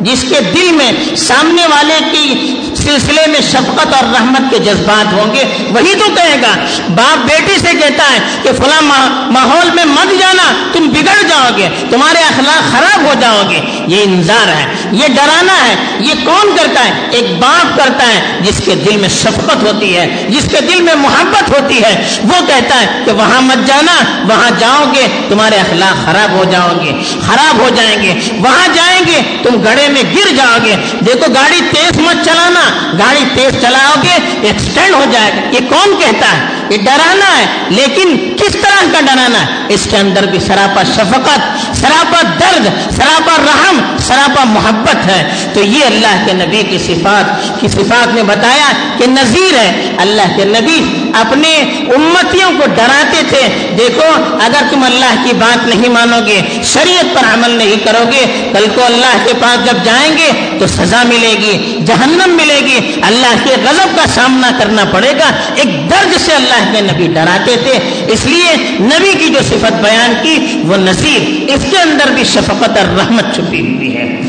جس 0.00 0.24
کے 0.28 0.40
دل 0.54 0.72
میں 0.72 1.16
سامنے 1.16 1.62
والے 1.66 1.98
کی 2.12 2.54
سلسلے 2.74 3.26
میں 3.26 3.40
شفقت 3.40 3.94
اور 3.94 4.04
رحمت 4.04 4.50
کے 4.50 4.58
جذبات 4.58 5.12
ہوں 5.12 5.34
گے۔ 5.34 5.44
وہی 5.70 5.94
تو 5.94 6.14
کہے 6.14 6.42
گا، 6.42 6.64
باپ 6.88 7.26
بیٹی 7.26 7.58
سے 7.58 7.72
کہتا 7.72 8.04
ہے 8.12 8.18
کہ 8.42 8.50
فلاں 8.52 8.82
ماحول 9.30 9.70
میں 9.74 9.84
مت 9.84 10.20
جانا، 10.20 10.52
تم 10.72 10.88
بگڑ 10.88 11.22
جاؤ 11.28 11.56
گے، 11.56 11.68
تمہارے 11.90 12.18
اخلاق 12.18 12.72
خراب 12.72 13.06
ہو 13.06 13.14
جاؤ 13.20 13.42
گے۔ 13.50 13.60
یہ 13.86 14.02
انذار 14.02 14.48
ہے، 14.48 14.66
یہ 14.92 15.08
ڈرانا 15.08 15.52
ہے، 15.52 15.74
یہ 16.00 16.14
کون 16.24 16.56
کرتا 16.56 16.84
ہے؟ 16.84 16.92
ایک 17.10 17.38
باپ 17.38 17.78
کرتا 17.78 18.06
ہے 18.06 18.38
جس 18.40 18.62
کے 18.64 18.74
دل 18.74 18.96
میں 18.96 19.08
شفقت 19.08 19.62
ہوتی 19.62 19.96
ہے، 19.96 20.26
جس 20.28 20.48
کے 20.50 20.60
دل 20.60 20.82
میں 20.82 20.94
محبت 20.94 21.50
ہوتی 21.50 21.82
ہے۔ 21.82 22.16
وہ 22.22 22.46
کہتا 22.46 22.80
ہے 22.80 22.86
کہ 23.04 23.12
وہاں 23.12 23.40
مت 23.40 23.66
جانا، 23.66 24.26
وہاں 24.28 24.50
جاؤ 24.58 24.84
گے، 24.94 25.06
تمہارے 25.28 25.56
اخلاق 25.56 26.04
خراب 26.04 26.32
ہو 26.32 26.44
جاؤ 26.50 26.68
گے، 26.82 26.92
خراب 27.26 27.58
ہو 27.58 27.68
جائیں 27.74 28.02
گے۔ 28.02 28.14
وہاں 28.32 28.74
جائیں 28.74 29.00
گے، 29.06 29.36
تم 29.42 29.62
گڑے 29.64 29.88
میں 29.88 30.02
گر 30.02 30.34
جاؤ 30.36 30.56
گے۔ 30.64 30.76
دیکھو، 31.06 31.32
گاڑی 31.34 31.60
تیز 31.60 31.98
مت 31.98 32.24
چلانا، 32.24 32.92
گاڑی 32.98 33.24
تیز 33.34 33.62
چلاؤ 33.62 33.94
گے، 34.02 34.18
ایکسیڈنٹ 34.42 34.94
ہو 34.94 35.04
جائے 35.12 35.32
گا۔ 35.36 35.40
یہ 35.50 35.68
کون 35.68 35.96
کہتا 35.98 36.26
ہے؟ 36.32 36.63
یہ 36.70 36.78
ڈرانا 36.78 37.38
ہے، 37.38 37.46
لیکن 37.68 38.34
کس 38.36 38.52
طرح 38.52 38.92
کا 38.92 39.00
ڈرانا 39.00 39.40
ہے؟ 39.40 39.46
اس 39.68 39.88
کے 39.90 39.96
اندر 39.96 40.26
بھی 40.26 40.38
سراپا 40.38 40.82
شفقت، 40.82 41.40
سراپا 41.76 42.22
درد، 42.22 42.92
سراپا 42.96 43.36
رحم، 43.38 43.96
سراپا 43.98 44.44
محبت 44.44 45.06
ہے۔ 45.06 45.50
تو 45.54 45.62
یہ 45.62 45.84
اللہ 45.84 46.26
کے 46.26 46.32
نبی 46.32 46.62
کی 46.62 46.78
صفات 46.78 47.60
کی 47.60 47.68
صفات 47.68 48.14
نے 48.14 48.22
بتایا 48.22 48.72
کہ 48.98 49.06
نذیر 49.06 49.58
ہے۔ 49.58 49.92
اللہ 49.98 50.36
کے 50.36 50.44
نبی 50.44 51.03
اپنے 51.20 51.56
امتیوں 51.96 52.50
کو 52.50 52.66
ڈراتے 52.74 53.22
تھے۔ 53.28 53.74
دیکھو، 53.78 54.36
اگر 54.44 54.62
تم 54.70 54.84
اللہ 54.84 55.24
کی 55.24 55.32
بات 55.38 55.66
نہیں 55.66 55.88
مانو 55.88 56.16
گے 56.26 56.40
شریعت 56.64 57.14
پر 57.14 57.34
عمل 57.34 57.50
نہیں 57.50 57.76
کرو 57.84 58.04
گے 58.12 58.50
کل 58.52 58.66
کو 58.74 58.84
اللہ 58.84 59.26
کے 59.26 59.32
پاس 59.40 59.66
جب 59.66 59.84
جائیں 59.84 60.18
گے 60.18 60.56
تو 60.58 60.66
سزا 60.66 61.02
ملے 61.02 61.34
گی، 61.40 61.78
جہنم 61.86 62.40
ملے 62.42 62.60
گی۔ 62.60 63.00
اللہ 63.02 63.34
کے 63.44 63.54
غضب 63.64 63.96
کا 63.96 64.06
سامنا 64.14 64.50
کرنا 64.58 64.84
پڑے 64.90 65.12
گا۔ 65.18 65.30
ایک 65.54 65.90
درد 65.90 66.20
سے 66.26 66.32
اللہ 66.32 66.72
کے 66.72 66.80
نبی 66.80 67.06
ڈراتے 67.06 67.56
تھے۔ 67.62 68.06
اس 68.08 68.24
لیے 68.24 68.56
نبی 68.80 69.12
کی 69.12 69.28
جو 69.28 69.40
صفت 69.48 69.72
بیان 69.72 70.14
کی، 70.22 70.62
وہ 70.68 70.76
نصیر 70.76 71.50
اس 71.50 71.60
کے 71.70 71.78
اندر 71.78 72.10
بھی 72.10 72.24
شفقت 72.24 72.78
اور 72.78 72.98
رحمت 72.98 73.34
چھپی 73.34 73.60
ہوئی 73.60 73.96
ہے۔ 73.96 74.20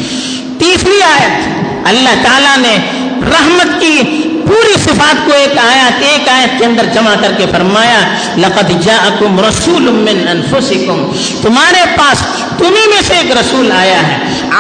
تیسری 0.60 1.02
آیت، 1.02 1.66
اللہ 1.88 2.24
تعالیٰ 2.24 2.58
نے 2.58 2.78
رحمت 3.22 3.82
کی 3.82 4.02
پوری 4.48 4.74
صفات 4.74 5.26
کو 5.26 5.34
ایک 5.34 5.58
آیت 5.58 6.04
ایک 6.04 6.30
آیت 6.30 6.60
کے 6.60 6.66
اندر 6.66 6.86
جمع 6.94 7.14
کر 7.22 7.32
کے 7.38 7.46
فرمایا، 7.52 8.00
لقد 8.38 8.86
جاءکم 8.86 9.40
رسول 9.40 9.84
من 9.84 10.28
انفسکم۔ 10.28 11.12
تمہارے 11.42 11.82
پاس 11.98 12.24
تمہیں 12.58 12.88
میں 12.88 13.02
سے 13.08 13.14
ایک 13.14 13.32
رسول 13.32 13.72
آیا 13.72 14.08
ہے۔ 14.08 14.18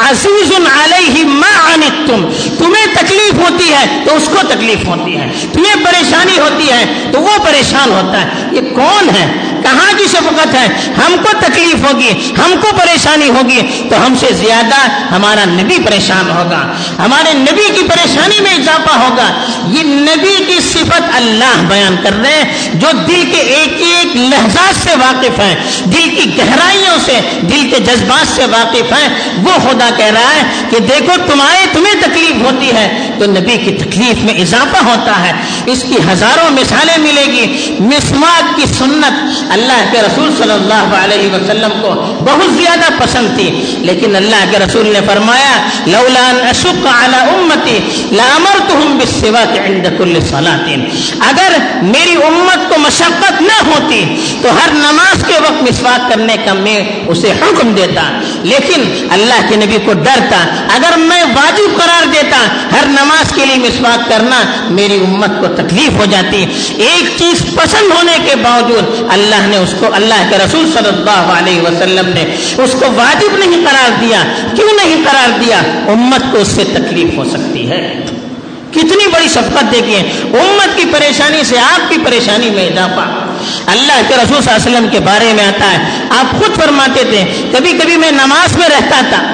عزیز 0.10 0.52
علیہ 0.84 1.26
ما 1.26 1.74
عنتم۔ 1.74 2.26
تمہیں 2.58 2.86
تکلیف 2.94 3.34
ہوتی 3.34 3.74
ہے 3.74 4.04
تو 4.06 4.16
اس 4.16 4.26
کو 4.26 4.48
تکلیف 4.48 4.88
ہوتی 4.88 5.18
ہے۔ 5.18 5.28
تمہیں 5.54 5.86
پریشانی 5.86 6.40
ہوتی 6.40 6.72
ہے 6.72 7.10
تو 7.12 7.22
وہ 7.22 7.38
پریشان 7.44 7.92
ہوتا 7.92 8.22
ہے۔ 8.22 8.28
یہ 8.52 8.62
کون 8.62 9.10
ہے؟ 9.10 9.55
کہاں 9.66 9.98
کی 9.98 10.04
شفقت 10.08 10.56
ہے؟ 10.56 10.68
ہم 11.06 11.16
کو 11.24 11.38
تکلیف 11.40 11.76
ہوگی، 11.76 12.34
ہم 12.38 12.54
کو 12.62 12.68
پریشانی 12.78 13.30
ہوگی، 13.30 13.88
تو 13.90 14.06
ہم 14.06 14.16
سے 14.16 14.28
زیادہ 14.32 14.88
ہمارا 15.16 15.46
نبی 15.46 15.78
پریشان 15.86 16.32
ہوگا۔ 16.32 16.72
ہمارے 17.06 17.34
نبی 17.34 17.74
کی 17.76 17.84
پریشانی 17.84 18.40
میں 18.42 18.54
اضافہ 18.54 18.98
ہوگا۔ 18.98 19.46
یہ 19.68 19.84
نبی 19.84 20.44
کی 20.48 20.60
صفت 20.60 21.02
اللہ 21.16 21.62
بیان 21.68 21.96
کر 22.04 22.14
رہے 22.14 22.34
ہیں، 22.34 22.70
جو 22.74 22.88
دل 23.08 23.30
کے 23.32 23.38
ایک 23.38 23.74
ایک 23.82 24.16
لہجات 24.16 24.84
سے 24.84 24.90
واقف 25.00 25.40
ہیں۔ 25.40 25.56
دل 25.84 26.16
کی 26.16 26.38
گہرائیوں 26.38 26.98
سے، 27.06 27.20
دل 27.42 27.70
کے 27.70 27.80
جذبات 27.80 28.36
سے 28.36 28.46
واقف 28.46 28.94
ہیں۔ 28.94 29.10
وہ 29.44 29.70
خدا 29.70 29.90
کہہ 29.98 30.06
رہا 30.06 30.36
ہے 30.36 30.44
کہ 30.70 30.80
دیکھو، 30.80 31.14
تمہارے 31.32 31.66
تمہیں 31.74 32.02
تکلیف 32.02 32.42
ہوتی 32.42 32.72
ہے۔ 32.76 33.05
تو 33.20 33.26
نبی 33.26 33.58
کی 33.58 33.72
تکلیف 33.72 34.24
میں 34.24 34.34
اضافہ 34.34 34.86
ہوتا 34.86 35.28
ہے۔ 35.28 35.32
اس 35.66 35.84
کی 35.90 35.96
ہزاروں 36.12 36.52
مثالیں 36.52 36.98
ملے 36.98 37.26
گی۔ 37.26 37.76
مسواک 37.80 38.56
کی 38.56 38.66
سنت 38.66 39.30
اللہ 39.52 39.92
کے 39.92 40.02
رسول 40.02 40.36
صلی 40.38 40.52
اللہ 40.52 41.14
علیہ 41.14 41.32
وسلم 41.32 41.70
کو 41.82 41.90
بہت 42.20 42.54
زیادہ 42.54 43.04
پسند 43.04 43.38
تھی۔ 43.38 43.76
لیکن 43.78 44.16
اللہ 44.16 44.46
کے 44.52 44.60
رسول 44.60 44.88
نے 44.88 45.00
فرمایا 45.08 45.68
لولان 45.86 46.48
اشق 46.50 46.88
على 46.88 47.18
امتی 47.18 47.80
لامرتهم 48.12 48.98
بالسواك 48.98 49.58
عند 49.58 49.88
كل 49.98 50.20
صلاه 50.30 50.72
اگر 51.20 51.58
میری 51.82 52.14
امت 52.24 52.70
کو 52.70 52.80
مشقت 52.80 53.42
نہ 53.42 53.66
ہوتی، 53.66 54.04
تو 54.42 54.50
ہر 54.50 54.74
نماز 54.74 55.24
کے 55.28 55.34
وقت 55.34 55.64
مسواک 55.64 56.10
کرنے 56.10 56.36
کا 56.46 56.54
میں 56.54 56.84
اسے 57.08 57.32
حکم 57.32 57.72
دیتا۔ 57.72 58.20
لیکن 58.44 59.08
اللہ 59.12 59.50
کے 59.50 59.56
نبی 59.56 59.78
کو 59.86 59.94
ڈرتا۔ 59.94 60.46
اگر 60.74 60.98
میں 60.98 61.24
واجب 61.24 61.78
قرار 61.78 62.06
دیتا، 62.06 62.38
ہر 62.72 62.86
نماز 62.86 63.05
کے 63.36 63.46
لیے 63.46 63.56
مسواک 63.56 64.10
کرنا 64.10 64.44
میری 64.70 64.96
امت 64.96 65.30
کو 65.40 65.48
تکلیف 65.48 65.98
ہو 65.98 66.06
جاتی 66.12 66.46
ایک 66.78 67.10
چیز 67.18 67.42
پسند 67.56 67.92
ہونے 67.98 68.18
کے 68.26 68.36
باوجود 68.36 69.04
اللہ 69.10 69.48
نے 69.48 69.58
اس 69.58 69.74
کو، 69.80 69.86
اللہ 69.94 70.30
کے 70.30 70.38
رسول 70.38 70.72
صلی 70.74 70.90
اللہ 70.90 71.34
علیہ 71.38 71.62
وسلم 71.62 72.10
نے 72.16 72.36
اس 72.58 72.72
کو 72.72 72.86
واجب 72.96 73.38
نہیں 73.38 73.66
قرار 73.66 73.92
دیا۔ 74.02 74.24
کیوں 74.56 74.74
نہیں 74.74 75.06
قرار 75.12 75.40
دیا؟ 75.40 75.58
امت 75.88 76.32
کو 76.32 76.38
اس 76.38 76.48
سے 76.48 76.64
تکلیف 76.64 77.18
ہو 77.18 77.24
سکتی 77.24 77.70
ہے۔ 77.70 78.06
کتنی 78.72 79.08
بڑی 79.08 79.28
شفقت 79.28 79.72
دیکھیے۔ 79.72 80.00
امت 80.24 80.78
کی 80.78 80.84
پریشانی 80.92 81.44
سے 81.44 81.60
آپ 81.60 81.90
کی 81.90 81.96
پریشانی 82.06 82.50
میں 82.50 82.68
اضافہ۔ 82.68 83.10
اللہ 83.66 84.02
کے 84.08 84.16
رسول 84.16 84.44
صلی 84.44 84.54
اللہ 84.54 84.68
علیہ 84.68 84.78
وسلم 84.78 84.90
کے 84.92 85.00
بارے 85.00 85.34
میں 85.34 85.46
آتا 85.46 85.72
ہے۔ 85.72 85.78
آپ 86.10 86.32
خود 86.32 86.56
فرماتے 86.56 87.04
تھے، 87.04 87.50
کبھی 87.52 87.72
کبھی 87.72 87.98
میں 87.98 88.12
نماز 88.12 88.58
میں 88.58 88.70
رہتا 88.70 89.02
تھا 89.10 89.34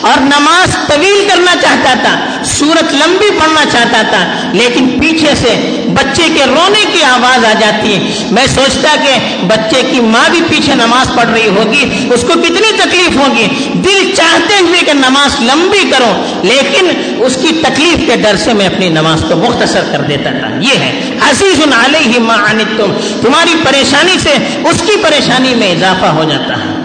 اور 0.00 0.20
نماز 0.20 0.86
طویل 0.86 1.28
کرنا 1.28 1.52
چاہتا 1.62 1.94
تھا۔ 2.02 2.20
سورت 2.44 2.94
لمبی 2.94 3.30
پڑھنا 3.30 3.64
چاہتا 3.72 4.02
تھا، 4.02 4.50
لیکن 4.52 4.88
پیچھے 5.00 5.34
سے 5.34 5.82
بچے 5.94 6.22
کے 6.34 6.44
رونے 6.46 6.84
کی 6.92 7.04
آواز 7.04 7.44
آ 7.44 7.52
جاتی 7.60 7.94
ہے۔ 7.94 8.12
میں 8.30 8.46
سوچتا 8.46 8.94
کہ 9.04 9.36
بچے 9.46 9.82
کی 9.90 10.00
ماں 10.00 10.28
بھی 10.30 10.40
پیچھے 10.48 10.74
نماز 10.74 11.14
پڑھ 11.14 11.30
رہی 11.30 11.48
ہوگی، 11.48 12.08
اس 12.14 12.20
کو 12.20 12.32
کتنی 12.32 12.72
تکلیف 12.76 13.16
ہوگی۔ 13.16 13.46
دل 13.74 14.14
چاہتے 14.14 14.54
ہوئے 14.60 14.80
کہ 14.86 14.92
نماز 14.92 15.42
لمبی 15.42 15.90
کرو 15.90 16.40
لیکن 16.42 16.88
اس 17.18 17.38
کی 17.42 17.48
تکلیف 17.62 18.06
کے 18.06 18.16
ڈر 18.16 18.36
سے 18.36 18.52
میں 18.52 18.66
اپنی 18.66 18.88
نماز 18.88 19.24
کو 19.28 19.36
مختصر 19.36 19.84
کر 19.92 20.00
دیتا 20.00 20.30
تھا۔ 20.30 20.48
یہ 20.60 20.78
ہے 20.78 21.18
عزیز 21.20 21.60
علیہ 21.84 22.18
ما 22.18 22.36
تم 22.76 22.92
تمہاری 23.22 23.54
پریشانی 23.64 24.18
سے 24.18 24.34
اس 24.64 24.82
کی 24.86 24.96
پریشانی 25.02 25.54
میں 25.54 25.72
اضافہ 25.72 26.06
ہو 26.06 26.24
جاتا 26.24 26.54
ہے۔ 26.54 26.82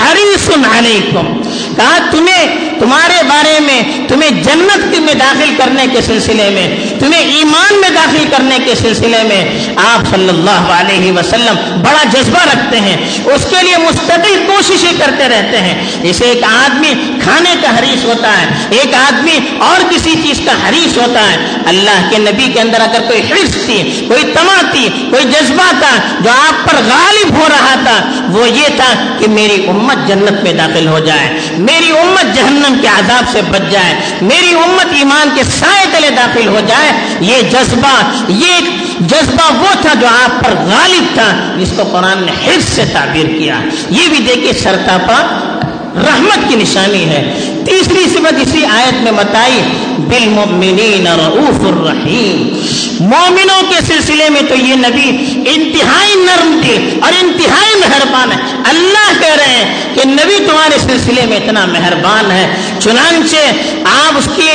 حریص 0.00 0.48
علیکم۔ 0.78 1.40
کہا 1.76 1.98
تمہیں 2.10 2.56
تمہارے 2.80 3.22
بارے 3.28 3.60
میں، 3.60 4.08
تمہیں 4.08 4.30
جنت 4.30 5.00
میں 5.00 5.14
داخل 5.14 5.54
کرنے 5.58 5.86
کے 5.92 6.00
سلسلے 6.00 6.50
میں، 6.50 7.00
تمہیں 7.00 7.20
ایمان 7.20 7.80
میں 7.80 7.90
داخل 7.90 8.24
کرنے 8.30 8.58
کے 8.64 8.74
سلسلے 8.74 9.22
میں 9.22 9.64
آپ 9.76 10.14
صلی 10.14 10.28
اللہ 10.28 10.50
علیہ 10.50 11.12
وسلم 11.12 11.82
بڑا 11.82 12.02
جذبہ 12.12 12.42
رکھتے 12.42 12.80
ہیں۔ 12.80 12.96
اس 13.24 13.46
کے 13.50 13.56
لیے 13.62 13.76
مستقل 13.76 14.44
کوششیں 14.46 14.92
کرتے 14.98 15.28
رہتے 15.28 15.60
ہیں۔ 15.60 16.02
جیسے 16.02 16.24
ایک 16.24 16.44
آدمی 16.44 16.94
کھانے 17.22 17.54
کا 17.62 17.78
حریص 17.78 18.04
ہوتا 18.04 18.42
ہے، 18.42 18.46
ایک 18.70 18.94
آدمی 18.94 19.38
اور 19.58 19.90
کسی 19.90 20.14
چیز 20.22 20.40
کا 20.46 20.68
حریص 20.68 20.98
ہوتا 20.98 21.32
ہے۔ 21.32 21.36
اللہ 21.66 22.10
کے 22.10 22.18
نبی 22.18 22.52
کے 22.52 22.60
اندر 22.60 22.80
اگر 22.80 23.00
کوئی 23.06 23.22
حرص 23.30 23.66
تھی، 23.66 24.04
کوئی 24.08 24.22
تما 24.22 24.70
تھی، 24.72 24.88
کوئی 25.10 25.24
جذبہ 25.24 25.70
تھا 25.78 25.96
جو 26.20 26.30
آپ 26.30 26.70
پر 26.70 26.74
غالب 26.74 27.38
ہو 27.38 27.48
رہا 27.48 27.74
تھا، 27.84 28.10
وہ 28.28 28.48
یہ 28.48 28.66
تھا 28.76 29.16
کہ 29.18 29.28
میری 29.28 29.66
امت 29.68 30.08
جنت 30.08 30.42
میں 30.42 30.52
داخل 30.52 30.86
ہو 30.86 30.98
جائے۔ 30.98 31.40
میری 31.66 31.90
امت 31.90 32.34
جہنم 32.34 32.78
کے 32.82 32.88
عذاب 32.88 33.30
سے 33.32 33.40
بچ 33.50 33.70
جائے، 33.70 33.94
میری 34.20 34.54
امت 34.64 34.94
ایمان 34.94 35.28
کے 35.34 35.42
سائے 35.58 35.86
تلے 35.92 36.10
داخل 36.16 36.48
ہو 36.48 36.60
جائے، 36.66 36.92
یہ 37.20 37.42
جذبہ 37.50 37.94
یہ 38.28 38.52
جذبہ 39.00 39.52
وہ 39.52 39.74
تھا 39.82 39.94
جو 40.00 40.06
آپ 40.06 40.44
پر 40.44 40.54
غالب 40.66 41.14
تھا، 41.14 41.30
جس 41.58 41.72
کو 41.76 41.84
قرآن 41.84 42.22
نے 42.22 42.32
حرص 42.46 42.64
سے 42.64 42.84
تعبیر 42.92 43.26
کیا۔ 43.38 43.60
یہ 43.90 44.08
بھی 44.08 44.18
دیکھیے 44.18 44.52
سرتا 44.52 44.96
پر 45.06 45.55
رحمت 45.96 46.48
کی 46.48 46.54
نشانی 46.56 47.04
ہے۔ 47.04 47.22
تیسری 47.66 48.04
صفت 48.04 48.34
اسی 48.40 48.64
آیت 48.64 49.02
میں 49.02 49.12
بتائی، 49.12 49.60
بالمؤمنین 49.98 51.06
رعوف 51.06 51.60
الرحیم۔ 51.60 52.66
مومنوں 53.00 53.62
کے 53.62 53.84
سلسلے 53.86 54.28
میں 54.28 54.42
تو 54.48 54.54
یہ 54.54 54.74
نبی 54.74 55.08
انتہائی 55.46 56.14
نرم 56.14 56.60
تھے 56.62 57.00
اور 57.02 57.12
انتہائی 57.22 57.80
مہربان 57.80 58.32
ہے۔ 58.32 58.36
اللہ 58.64 59.20
کہہ 59.20 59.34
رہے 59.34 59.56
ہیں 59.56 59.94
کہ 59.94 60.08
نبی 60.08 60.44
تمہارے 60.50 60.78
سلسلے 60.78 61.26
میں 61.26 61.36
اتنا 61.36 61.66
مہربان 61.66 62.30
ہے۔ 62.30 62.56
چنانچہ 62.78 63.36
آپ 63.84 64.18
اس 64.18 64.28
کی 64.36 64.48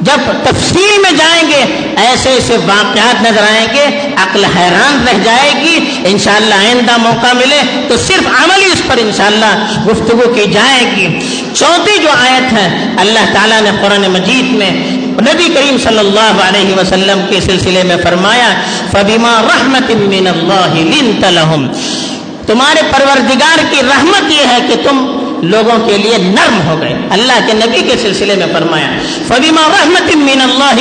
جب 0.00 0.20
تفصیل 0.42 1.02
میں 1.02 1.10
جائیں 1.10 1.42
گے، 1.48 1.92
ایسے 1.96 2.30
ایسے 2.30 2.56
واقعات 2.66 3.22
نظر 3.22 3.42
آئیں 3.52 3.66
گے، 3.74 4.12
عقل 4.16 4.44
حیران 4.44 5.08
رہ 5.08 5.18
جائے 5.24 5.52
گی۔ 5.64 5.78
انشاءاللہ 6.04 6.54
آئندہ 6.54 6.96
موقع 6.96 7.32
ملے 7.32 7.60
تو 7.88 7.96
صرف 7.96 8.26
عملی 8.26 8.70
پر 8.88 8.98
انشاءاللہ 8.98 9.66
گفتگو 9.86 10.32
کی 10.34 10.50
جائے 10.50 10.92
گی۔ 10.96 11.20
چوتھی 11.54 12.02
جو 12.02 12.08
آیت 12.08 12.52
ہے، 12.52 12.94
اللہ 12.96 13.32
تعالیٰ 13.32 13.60
نے 13.62 13.70
قرآن 13.82 14.10
مجید 14.10 14.52
میں 14.52 14.70
نبی 15.20 15.48
کریم 15.54 15.76
صلی 15.78 15.98
اللہ 15.98 16.42
علیہ 16.48 16.74
وسلم 16.74 17.20
کے 17.30 17.40
سلسلے 17.40 17.82
میں 17.82 17.96
فرمایا 18.02 18.48
فبیما 18.92 19.42
رحمت 19.42 19.90
من 19.90 20.26
اللہ 20.26 20.74
لنت 20.74 21.24
لهم۔ 21.24 21.66
تمہارے 22.46 22.80
پروردگار 22.90 23.58
کی 23.70 23.76
رحمت 23.82 24.30
یہ 24.30 24.46
ہے 24.48 24.58
کہ 24.68 24.74
تم 24.82 25.17
لوگوں 25.42 25.86
کے 25.86 25.98
لیے 25.98 26.18
نرم 26.18 26.68
ہو 26.68 26.80
گئے۔ 26.80 26.96
اللہ 27.10 27.46
کے 27.46 27.52
نبی 27.52 27.80
کے 27.90 27.96
سلسلے 28.02 28.34
میں 28.34 28.46
فرمایا 28.52 28.90
فبیما 29.28 29.62
رحمت 29.68 30.16
من 30.16 30.40
اللہ 30.40 30.72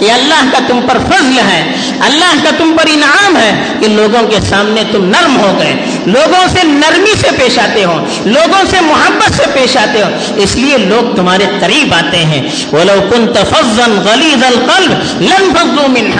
یہ 0.00 0.12
اللہ 0.12 0.42
کا 0.52 0.58
تم 0.66 0.80
پر 0.88 0.98
فضل 0.98 1.38
ہے، 1.48 1.72
اللہ 2.00 2.34
کا 2.42 2.50
تم 2.58 2.76
پر 2.76 2.88
انعام 2.88 3.36
ہے 3.36 3.64
کہ 3.80 3.88
لوگوں 3.88 4.28
کے 4.28 4.36
سامنے 4.50 4.82
تم 4.92 5.04
نرم 5.04 5.40
ہو 5.40 5.58
گئے۔ 5.58 5.74
لوگوں 6.06 6.46
سے 6.48 6.66
نرمی 6.66 7.14
سے 7.20 7.28
پیش 7.38 7.58
آتے 7.58 7.84
ہو، 7.84 8.04
لوگوں 8.24 8.62
سے 8.70 8.76
محبت 8.80 9.36
سے 9.36 9.42
پیش 9.52 9.76
آتے 9.76 10.02
ہو۔ 10.02 10.08
اس 10.36 10.56
لیے 10.56 10.78
لوگ 10.78 11.16
تمہارے 11.16 11.46
قریب 11.60 11.94
آتے 11.94 12.24
ہیں۔ 12.24 12.42
وہ 12.72 12.84
لوگ 12.84 13.12
کن 13.12 13.32
تفزن 13.32 13.98
غلیظ 14.04 14.44
القلب 14.44 15.22
لن 15.22 15.52
فضو 15.56 15.88
من 15.88 16.10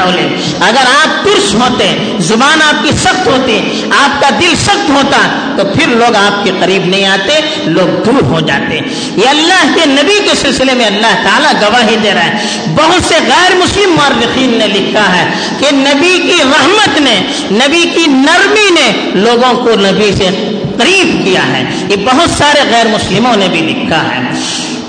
اگر 0.61 0.85
آپ 1.05 1.25
ترش 1.25 1.55
ہوتے، 1.55 2.17
زبان 2.19 2.63
آپ 2.63 2.83
کی 2.83 2.91
سخت 2.97 3.27
ہوتی، 3.27 3.83
آپ 3.99 4.21
کا 4.21 4.31
دل 4.41 4.55
سخت 4.57 4.91
ہوتا، 4.91 5.19
تو 5.57 5.65
پھر 5.65 5.89
لوگ 5.89 6.17
آپ 6.17 6.45
کے 6.45 6.51
قریب 6.61 6.87
نہیں 6.87 7.07
آتے۔ 7.07 7.26
لوگ 7.65 8.03
دور 8.03 8.23
ہو 8.23 8.41
جاتے۔ 8.41 8.81
یہ 9.17 9.29
اللہ 9.29 9.75
کے 9.75 9.87
نبی 9.87 10.19
کے 10.25 10.37
سلسلے 10.37 10.75
میں 10.75 10.87
اللہ 10.87 11.15
تعالیٰ 11.25 11.53
گواہی 11.61 11.97
دے 12.03 12.15
رہا 12.15 12.25
ہے۔ 12.25 12.33
بہت 12.75 13.09
سے 13.09 13.15
غیر 13.29 13.55
مسلم 13.55 13.91
مورخین 13.91 14.51
نے 14.51 14.67
لکھا 14.67 15.17
ہے 15.17 15.31
کہ 15.59 15.67
نبی 15.73 16.19
کی 16.23 16.43
رحمت 16.45 17.01
نے، 17.01 17.21
نبی 17.51 17.83
کی 17.83 18.07
نرمی 18.07 18.71
نے 18.71 19.11
لوگوں 19.15 19.65
کو 19.65 19.71
نبی 19.71 20.13
سے 20.19 20.51
قریب 20.79 21.25
کیا 21.25 21.47
ہے۔ 21.47 21.65
یہ 21.89 21.97
بہت 21.97 22.39
سارے 22.39 22.61
غیر 22.71 22.87
مسلموں 22.87 23.37
نے 23.37 23.49
بھی 23.49 23.61
لکھا 23.61 24.03
ہے۔ 24.03 24.21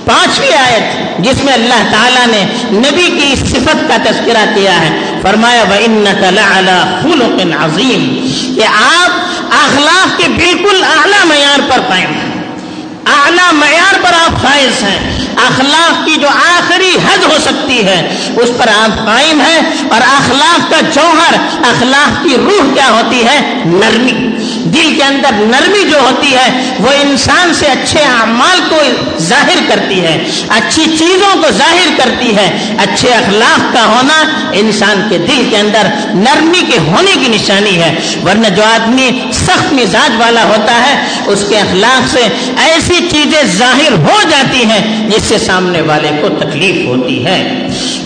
پانچویں 0.06 0.58
آیت 0.58 1.18
جس 1.20 1.44
میں 1.44 1.54
اللہ 1.54 1.92
تعالیٰ 1.92 2.28
نے 2.28 2.46
نبی 2.72 3.20
کی 3.20 3.34
اس 3.34 3.40
صفت 3.40 3.88
کا 3.88 3.98
تذکرہ 3.98 4.46
کیا 4.56 4.80
ہے، 4.80 5.20
فرمایا 5.22 5.64
خُلُقٍ 7.02 7.46
کہ 8.56 8.66
آپ 8.66 9.10
اخلاق 9.52 10.18
کے 10.18 10.28
بالکل 10.28 10.84
اعلیٰ 10.84 11.26
معیار 11.26 11.60
پر 11.70 11.82
قائم 11.90 12.12
ہیں۔ 12.14 12.27
اعلیٰ 13.14 13.54
معیار 13.54 13.94
پر 14.02 14.14
آپ 14.14 14.42
فائز 14.42 14.84
ہیں۔ 14.84 15.28
اخلاق 15.38 16.06
کی 16.06 16.16
جو 16.16 16.28
آخری 16.28 16.96
حد 17.06 17.17
سکتی 17.48 17.86
ہے۔ 17.86 18.16
اس 18.38 18.50
پر 18.58 18.68
آپ 18.68 19.06
قائم 19.06 19.42
ہیں 19.42 19.60
اور 19.90 20.02
اخلاق 20.02 20.72
کا 20.72 20.82
جوہر، 20.82 21.36
اخلاق 21.68 22.24
کی 22.24 22.36
روح 22.38 22.74
کیا 22.74 22.90
ہوتی 22.90 23.24
ہے؟ 23.26 23.62
نرمی۔ 23.66 24.28
دل 24.68 24.96
کے 24.96 25.04
اندر 25.04 25.32
نرمی 25.32 25.90
جو 25.90 26.00
ہوتی 26.00 26.34
ہے، 26.34 26.76
وہ 26.80 26.92
انسان 27.02 27.54
سے 27.54 27.66
اچھے 27.66 28.00
اعمال 28.00 28.60
کو 28.70 28.78
ظاہر 29.20 29.58
کرتی 29.70 30.02
ہے، 30.02 30.24
اچھی 30.48 30.86
چیزوں 30.86 31.42
کو 31.42 31.52
ظاہر 31.52 31.88
کرتی 31.98 32.36
ہے۔ 32.36 32.76
اچھے 32.80 33.14
اخلاق 33.14 33.74
کا 33.74 33.86
ہونا 33.86 34.24
انسان 34.54 35.08
کے 35.10 35.18
دل 35.18 35.48
کے 35.50 35.58
اندر 35.58 35.88
نرمی 36.14 36.62
کے 36.72 36.78
ہونے 36.78 37.12
کی 37.12 37.32
نشانی 37.32 37.84
ہے۔ 37.84 37.96
ورنہ 38.24 38.48
جو 38.48 38.64
آدمی 38.64 39.20
سخت 39.34 39.74
مزاج 39.74 40.12
والا 40.18 40.44
ہوتا 40.44 40.88
ہے، 40.88 41.06
اس 41.26 41.46
کے 41.50 41.60
اخلاق 41.60 42.08
سے 42.12 42.52
ایسی 42.66 42.96
چیزیں 43.12 43.44
ظاہر 43.58 43.92
ہو 43.92 44.22
جاتی 44.30 44.66
ہیں، 44.66 45.10
جس 45.10 45.24
سے 45.24 45.38
سامنے 45.38 45.82
والے 45.82 46.10
کو 46.22 46.30
تکلیف 46.30 46.88
ہوتی 46.88 47.26
ہے۔ 47.26 47.37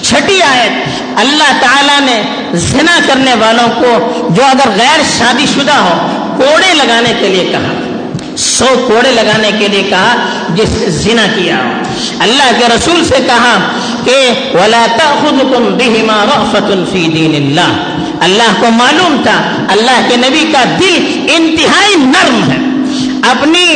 چھٹی 0.04 0.42
آیت 0.42 1.02
اللہ 1.16 1.62
تعالیٰ 1.62 2.00
نے 2.00 2.22
زنا 2.54 3.00
کرنے 3.08 3.34
والوں 3.34 3.68
کو 3.68 4.12
جو 4.30 4.44
اگر 4.46 4.70
غیر 4.78 5.02
شادی 5.18 5.46
شدہ 5.46 5.72
ہو، 5.72 6.08
کوڑے 6.38 6.74
لگانے 6.74 7.14
کے 7.20 7.28
لیے 7.28 7.46
کہا۔ 7.52 7.74
سو 8.38 8.66
کوڑے 8.88 9.12
لگانے 9.12 9.52
کے 9.60 9.68
لیے 9.68 9.84
کہا 9.84 10.16
جس 10.56 10.70
زنا 10.88 11.26
کیا 11.36 11.56
ہو۔ 11.56 11.72
اللہ 12.20 12.52
کے 12.60 12.66
رسول 12.76 13.06
سے 13.06 13.18
کہا 13.28 13.60
کہ 14.04 14.30
ولا 14.54 14.86
تأخذكم 14.98 15.78
بهما 15.84 16.26
رأفة 16.26 16.84
في 16.92 17.08
دين 17.08 17.36
اللہ 17.36 17.74
اللہ 18.20 18.54
کو 18.60 18.72
معلوم 18.72 19.22
تھا، 19.24 19.42
اللہ 19.68 20.02
کے 20.08 20.16
نبی 20.18 20.52
کا 20.54 20.64
دل 20.80 21.28
انتہائی 21.30 21.96
نرم 21.96 22.52
ہے۔ 22.52 22.58
اپنی 23.32 23.68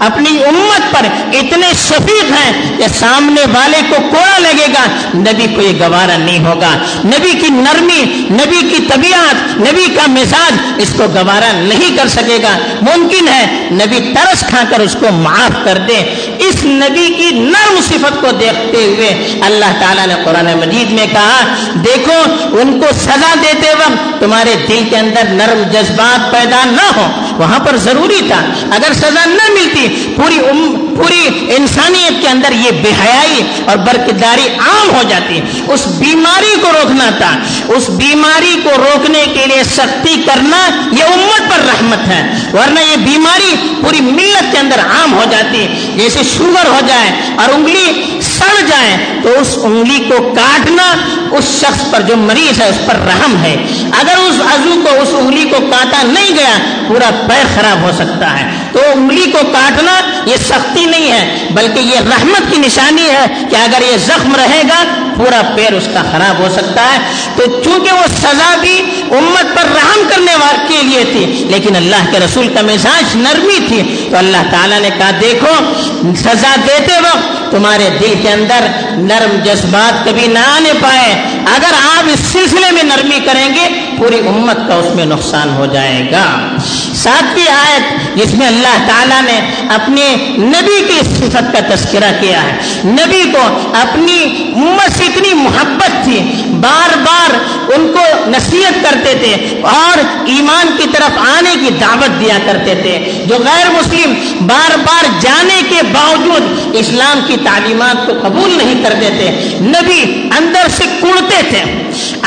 اپنی 0.00 0.44
امت 0.44 0.92
پر 0.92 1.06
اتنے 1.32 1.70
شفیق 1.88 2.30
ہیں 2.30 2.78
کہ 2.78 2.84
سامنے 2.98 3.42
والے 3.54 3.78
کو 3.88 3.96
کوڑا 4.10 4.38
لگے 4.38 4.66
گا، 4.74 4.84
نبی 5.14 5.46
کو 5.54 5.62
یہ 5.62 5.78
گوارا 5.80 6.16
نہیں 6.16 6.44
ہوگا۔ 6.44 6.76
نبی 7.04 7.30
کی 7.30 7.48
نرمی، 7.48 8.02
نبی 8.30 8.60
کی 8.60 8.82
طبیعت، 8.88 9.58
نبی 9.58 9.86
کا 9.94 10.02
مزاج 10.06 10.52
اس 10.78 10.88
کو 10.96 11.04
گوارا 11.14 11.52
نہیں 11.52 11.96
کر 11.96 12.08
سکے 12.08 12.38
گا۔ 12.42 12.58
ممکن 12.82 13.28
ہے 13.28 13.68
نبی 13.72 14.12
ترس 14.14 14.40
کھا 14.40 14.62
کر 14.70 14.80
اس 14.80 14.96
کو 15.00 15.12
معاف 15.12 15.64
کر 15.64 15.78
دے۔ 15.88 15.98
اس 16.38 16.64
نبی 16.64 17.06
کی 17.18 17.30
نرم 17.30 17.80
صفت 17.88 18.20
کو 18.20 18.30
دیکھتے 18.40 18.84
ہوئے 18.84 19.38
اللہ 19.40 19.72
تعالیٰ 19.80 20.06
نے 20.06 20.14
قرآن 20.24 20.46
مجید 20.58 20.92
میں 20.92 21.06
کہا، 21.12 21.54
دیکھو، 21.84 22.22
ان 22.58 22.80
کو 22.80 22.86
سزا 23.00 23.34
دیتے 23.42 23.70
وقت 23.70 24.20
تمہارے 24.20 24.54
دل 24.68 24.84
کے 24.90 24.96
اندر 24.96 25.24
نرم 25.28 25.62
جذبات 25.72 26.30
پیدا 26.32 26.62
نہ 26.64 26.96
ہو 26.96 27.06
وہاں 27.38 27.58
پر 27.58 27.76
ضروری 27.76 28.20
تھا۔ 28.28 28.46
اگر 28.70 28.92
سزا 28.92 29.24
نہ 29.24 29.50
ملتی، 29.50 30.12
پوری 30.16 30.38
ام، 30.38 30.94
پوری 30.96 31.28
انسانیت 31.56 32.22
کے 32.22 32.28
اندر 32.28 32.52
یہ 32.52 32.70
بے 32.70 32.90
حیائی 32.90 33.42
اور 33.66 33.76
برقداری 33.76 34.48
عام 34.58 34.96
ہو 34.96 35.02
جاتی۔ 35.08 35.40
اس 35.68 35.86
بیماری 35.86 36.54
کو 36.60 36.68
روکنا 36.72 37.10
تھا۔ 37.18 37.38
اس 37.68 37.90
بیماری 37.90 38.60
کو 38.64 38.70
روکنے 38.76 39.24
کے 39.34 39.46
لیے 39.46 39.62
سختی 39.64 40.22
کرنا 40.26 40.88
یہ 40.92 41.04
امت 41.04 41.50
پر 41.50 41.58
رحمت 41.66 42.08
ہے۔ 42.08 42.30
ورنہ 42.52 42.80
یہ 42.80 42.96
بیماری 42.96 43.56
پوری 43.84 44.00
ملت 44.00 44.52
کے 44.52 44.58
اندر 44.58 44.78
عام 44.78 45.12
ہو 45.12 45.24
جاتی۔ 45.30 45.66
جیسے 45.96 46.18
شوگر 46.36 46.66
ہو 46.66 46.80
جائے 46.86 47.12
اور 47.36 47.54
انگلی 47.54 48.02
سڑ 48.22 48.66
جائے 48.66 49.20
تو 49.22 49.28
اس 49.40 49.58
انگلی 49.62 49.98
کو 49.98 50.32
کاٹنا 50.36 50.94
اس 51.30 51.44
شخص 51.60 51.90
پر 51.90 52.00
جو 52.00 52.16
مریض 52.16 52.60
ہے، 52.60 52.68
اس 52.68 52.86
پر 52.86 52.94
رحم 52.94 53.42
ہے۔ 53.42 53.56
اگر 54.00 54.14
اس 54.16 54.34
عزو 54.40 54.80
کو، 54.84 55.02
اس 55.02 55.08
انگلی 55.12 55.44
کو 55.44 55.56
کاٹا 55.70 56.02
نہیں 56.02 56.36
گیا، 56.36 56.58
پورا 56.88 57.10
پیر 57.28 57.44
خراب 57.54 57.82
ہو 57.82 57.90
سکتا 57.94 58.40
ہے۔ 58.40 58.50
تو 58.72 58.78
انگلی 58.94 59.30
کو 59.30 59.38
کاٹنا 59.52 60.00
یہ 60.26 60.36
سختی 60.36 60.84
نہیں 60.84 61.12
ہے، 61.12 61.48
بلکہ 61.50 61.80
یہ 61.80 61.96
رحمت 61.96 62.52
کی 62.52 62.58
نشانی 62.58 63.10
ہے 63.10 63.26
کہ 63.50 63.56
اگر 63.56 63.92
یہ 63.92 63.96
زخم 63.96 64.36
رہے 64.36 64.62
گا، 64.68 64.84
پورا 65.16 65.42
پیر 65.56 65.72
اس 65.72 65.88
کا 65.94 66.02
خراب 66.12 66.38
ہو 66.38 66.48
سکتا 66.56 66.82
ہے۔ 66.82 66.98
تو 67.36 67.62
چونکہ 67.64 67.92
وہ 67.92 68.06
سزا 68.22 68.56
بھی 68.60 68.78
امت 69.10 69.56
پر 69.56 69.64
رحم 69.64 70.08
کرنے 70.08 70.34
والے 70.34 70.58
کے 70.68 70.82
لیے 70.82 71.04
تھی، 71.04 71.44
لیکن 71.48 71.76
اللہ 71.76 72.10
کے 72.10 72.18
رسول 72.18 72.48
کا 72.48 72.60
مزاج 72.62 73.16
نرمی 73.16 73.58
تھی۔ 73.68 74.08
تو 74.10 74.16
اللہ 74.16 74.42
تعالیٰ 74.50 74.80
نے 74.80 74.90
کہا، 74.98 75.10
دیکھو، 75.20 75.72
سزا 76.16 76.54
دیتے 76.68 76.98
وقت 76.98 77.35
تمہارے 77.56 77.88
دل 78.00 78.14
کے 78.22 78.28
اندر 78.28 78.66
نرم 78.96 79.36
جذبات 79.44 80.04
کبھی 80.04 80.26
نہ 80.26 80.38
آنے 80.38 80.72
پائے۔ 80.82 81.12
اگر 81.56 81.72
آپ 81.96 82.08
اس 82.12 82.20
سلسلے 82.20 82.70
میں 82.72 82.82
نرمی 82.82 83.18
کریں 83.24 83.48
گے 83.54 83.85
پوری 83.98 84.18
امت 84.18 84.68
کا 84.68 84.74
اس 84.74 84.94
میں 84.94 85.06
نقصان 85.06 85.50
ہو 85.56 85.66
جائے 85.66 86.08
گا۔ 86.12 86.56
ساتویں 86.94 87.48
آیت 87.48 88.16
جس 88.16 88.34
میں 88.34 88.46
اللہ 88.46 88.88
تعالیٰ 88.88 89.22
نے 89.22 89.40
اپنے 89.68 90.16
نبی 90.38 90.84
کی 90.88 91.00
صفت 91.04 91.52
کا 91.52 91.74
تذکرہ 91.74 92.12
کیا 92.20 92.42
ہے۔ 92.42 92.56
نبی 92.84 93.24
کو 93.32 93.70
اپنی 93.74 94.22
امت 94.54 94.98
سے 94.98 95.04
اتنی 95.04 95.34
محبت 95.34 96.04
تھی، 96.04 96.18
بار 96.46 96.98
بار 96.98 97.34
ان 97.74 97.92
کو 97.92 98.30
نصیحت 98.30 98.72
کرتے 98.82 99.14
تھے 99.14 99.60
اور 99.62 99.98
ایمان 100.26 100.68
کی 100.76 100.84
طرف 100.92 101.18
آنے 101.18 101.54
کی 101.60 101.70
دعوت 101.80 102.20
دیا 102.20 102.38
کرتے 102.46 102.74
تھے۔ 102.74 103.24
جو 103.26 103.34
غیر 103.34 103.70
مسلم 103.70 104.14
بار 104.40 104.76
بار 104.76 105.04
جانے 105.20 105.62
کے 105.68 105.82
باوجود 105.92 106.76
اسلام 106.76 107.20
کی 107.26 107.36
تعلیمات 107.44 108.06
کو 108.06 108.12
قبول 108.22 108.58
نہیں 108.58 108.82
کرتے 108.82 109.08
تھے، 109.18 109.56
نبی 109.60 110.28
اندر 110.38 110.68
سے 110.70 110.84
کڑتے 111.02 111.42
تھے، 111.48 111.62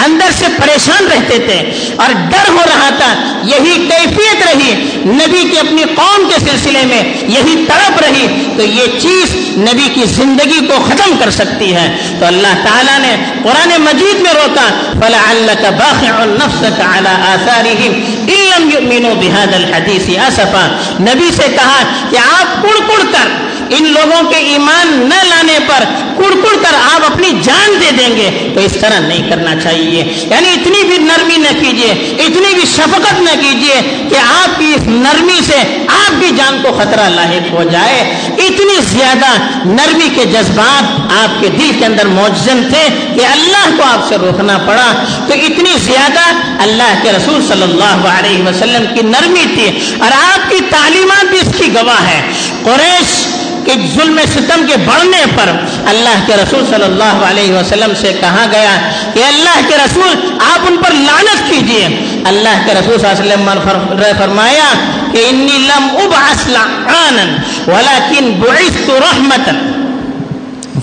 اندر 0.05 0.31
سے 0.31 0.45
پریشان 0.57 1.07
رہتے 1.07 1.39
تھے۔ 1.39 1.58
اور 1.95 2.11
ڈر 2.29 2.49
ہو 2.49 2.61
رہا 2.65 2.89
تھا۔ 2.89 3.39
یہی 3.43 3.87
کیفیت 3.89 4.47
رہی۔ 4.47 4.89
نبی 5.05 5.49
کی 5.51 5.59
اپنی 5.59 5.83
قوم 5.95 6.29
کے 6.29 6.39
سلسلے 6.39 6.85
میں 6.85 7.13
یہی 7.21 7.65
تڑپ 7.67 8.01
رہی۔ 8.01 8.45
تو 8.57 8.63
یہ 8.63 8.99
چیز 8.99 9.35
نبی 9.57 9.89
کی 9.93 10.03
زندگی 10.05 10.67
کو 10.67 10.85
ختم 10.87 11.17
کر 11.19 11.29
سکتی 11.29 11.75
ہے۔ 11.75 12.15
تو 12.19 12.25
اللہ 12.25 12.53
تعالیٰ 12.63 12.99
نے 12.99 13.15
قرآن 13.43 13.81
مجید 13.81 14.21
میں 14.21 14.33
روکا، 14.33 14.81
فَلَعَلَّكَ 14.91 15.67
بَاخِعُ 15.67 16.25
نَفْسَكَ 16.25 16.81
عَلَىٰ 16.81 17.19
آثَارِهِمْ 17.19 17.93
إِلَّمْ 18.25 18.73
يُؤْمِنُوا 18.73 19.13
بِهَذَا 19.13 19.55
الْحَدِيثِ 19.55 20.17
أَسَفًا۔ 20.27 20.77
نبی 20.99 21.29
سے 21.31 21.43
کہا 21.55 21.83
کہ 22.09 22.17
آپ 22.17 22.61
کڑ 22.61 22.85
کڑ 22.87 23.03
کر، 23.11 23.49
ان 23.69 23.93
لوگوں 23.93 24.29
کے 24.29 24.35
ایمان 24.35 25.09
نہ 25.09 25.27
لانے 25.27 25.59
پر 25.67 25.83
کڑ 26.17 26.31
کڑ 26.33 26.55
کر 26.61 26.75
آپ 26.95 27.11
اپنی 27.11 27.29
جان 27.43 27.81
دے 27.81 27.91
دیں 27.91 28.15
گے۔ 28.15 28.51
تو 28.55 28.59
اس 28.59 28.77
طرح 28.81 28.99
نہیں 28.99 29.29
کرنا 29.29 29.61
چاہیے۔ 29.63 30.03
یعنی 30.29 30.49
اتنی 30.49 30.83
بھی 30.83 30.97
نرمی 30.97 31.37
نہ 31.51 31.59
کیجیے 31.59 31.91
اتنی 32.19 32.53
بھی 32.53 32.65
شفقت 32.65 33.21
نہ 33.21 33.41
کیجیے 33.41 34.05
کہ 34.09 34.15
آپ 34.15 34.59
کی 34.59 34.73
اس 34.75 34.81
نرمی 34.85 35.39
سے 35.45 35.85
آپ 35.87 36.21
کی 36.21 36.35
جان 36.37 36.61
کو 36.61 36.77
خطرہ 36.77 37.09
لاحق 37.09 37.51
ہو 37.51 37.63
جائے۔ 37.63 38.01
اتنی 38.37 38.79
زیادہ 38.81 39.31
نرمی 39.65 40.09
کے 40.15 40.25
جذبات 40.25 40.99
آپ 41.23 41.41
کے 41.41 41.49
دل 41.49 41.71
کے 41.79 41.85
اندر 41.85 42.07
موجزن 42.07 42.61
تھے 42.69 42.87
کہ 43.15 43.25
اللہ 43.25 43.77
کو 43.77 43.83
آپ 43.83 44.09
سے 44.09 44.15
روکنا 44.15 44.57
پڑا۔ 44.57 45.03
تو 45.27 45.33
اتنی 45.33 45.73
زیادہ 45.77 46.33
اللہ 46.61 46.99
کے 47.03 47.11
رسول 47.11 47.47
صلی 47.47 47.63
اللہ 47.63 48.07
علیہ 48.07 48.43
وسلم 48.43 48.85
کی 48.95 49.01
نرمی 49.01 49.45
تھی 49.55 49.95
اور 49.99 50.11
آپ 50.11 50.49
کی 50.49 50.57
تعلیمات 50.69 51.25
بھی 51.25 51.39
اس 51.39 51.53
کی 51.57 51.73
گواہ 51.73 52.07
ہے 52.07 52.21
قریش 52.63 53.27
کہ 53.69 53.87
ظلم 53.95 54.19
ستم 54.33 54.65
کے 54.67 54.77
بڑھنے 54.77 55.25
پر 55.35 55.49
اللہ 55.89 56.23
کے 56.25 56.33
رسول 56.35 56.65
صلی 56.69 56.83
اللہ 56.83 57.25
علیہ 57.29 57.53
وسلم 57.53 57.93
سے 58.01 58.13
کہا 58.19 58.45
گیا 58.51 58.91
کہ 59.13 59.23
اللہ 59.23 59.59
کے 59.67 59.75
رسول، 59.75 60.37
آپ 60.53 60.59
ان 60.69 60.77
پر 60.77 60.91
لانت 60.91 61.49
کیجیے۔ 61.49 61.85
اللہ 62.25 62.65
کے 62.65 62.73
رسول 62.73 62.99
صلی 62.99 63.09
اللہ 63.09 63.23
علیہ 63.23 63.35
وسلم 63.35 64.17
فرمایا 64.17 64.73
کہ 65.11 65.25
انی 65.29 65.57
لم 65.57 65.87
ابعث 65.93 66.47
لعانا 66.47 67.23
ولكن 67.67 68.31
بعثت 68.39 68.89
رحمتا۔ 68.89 69.51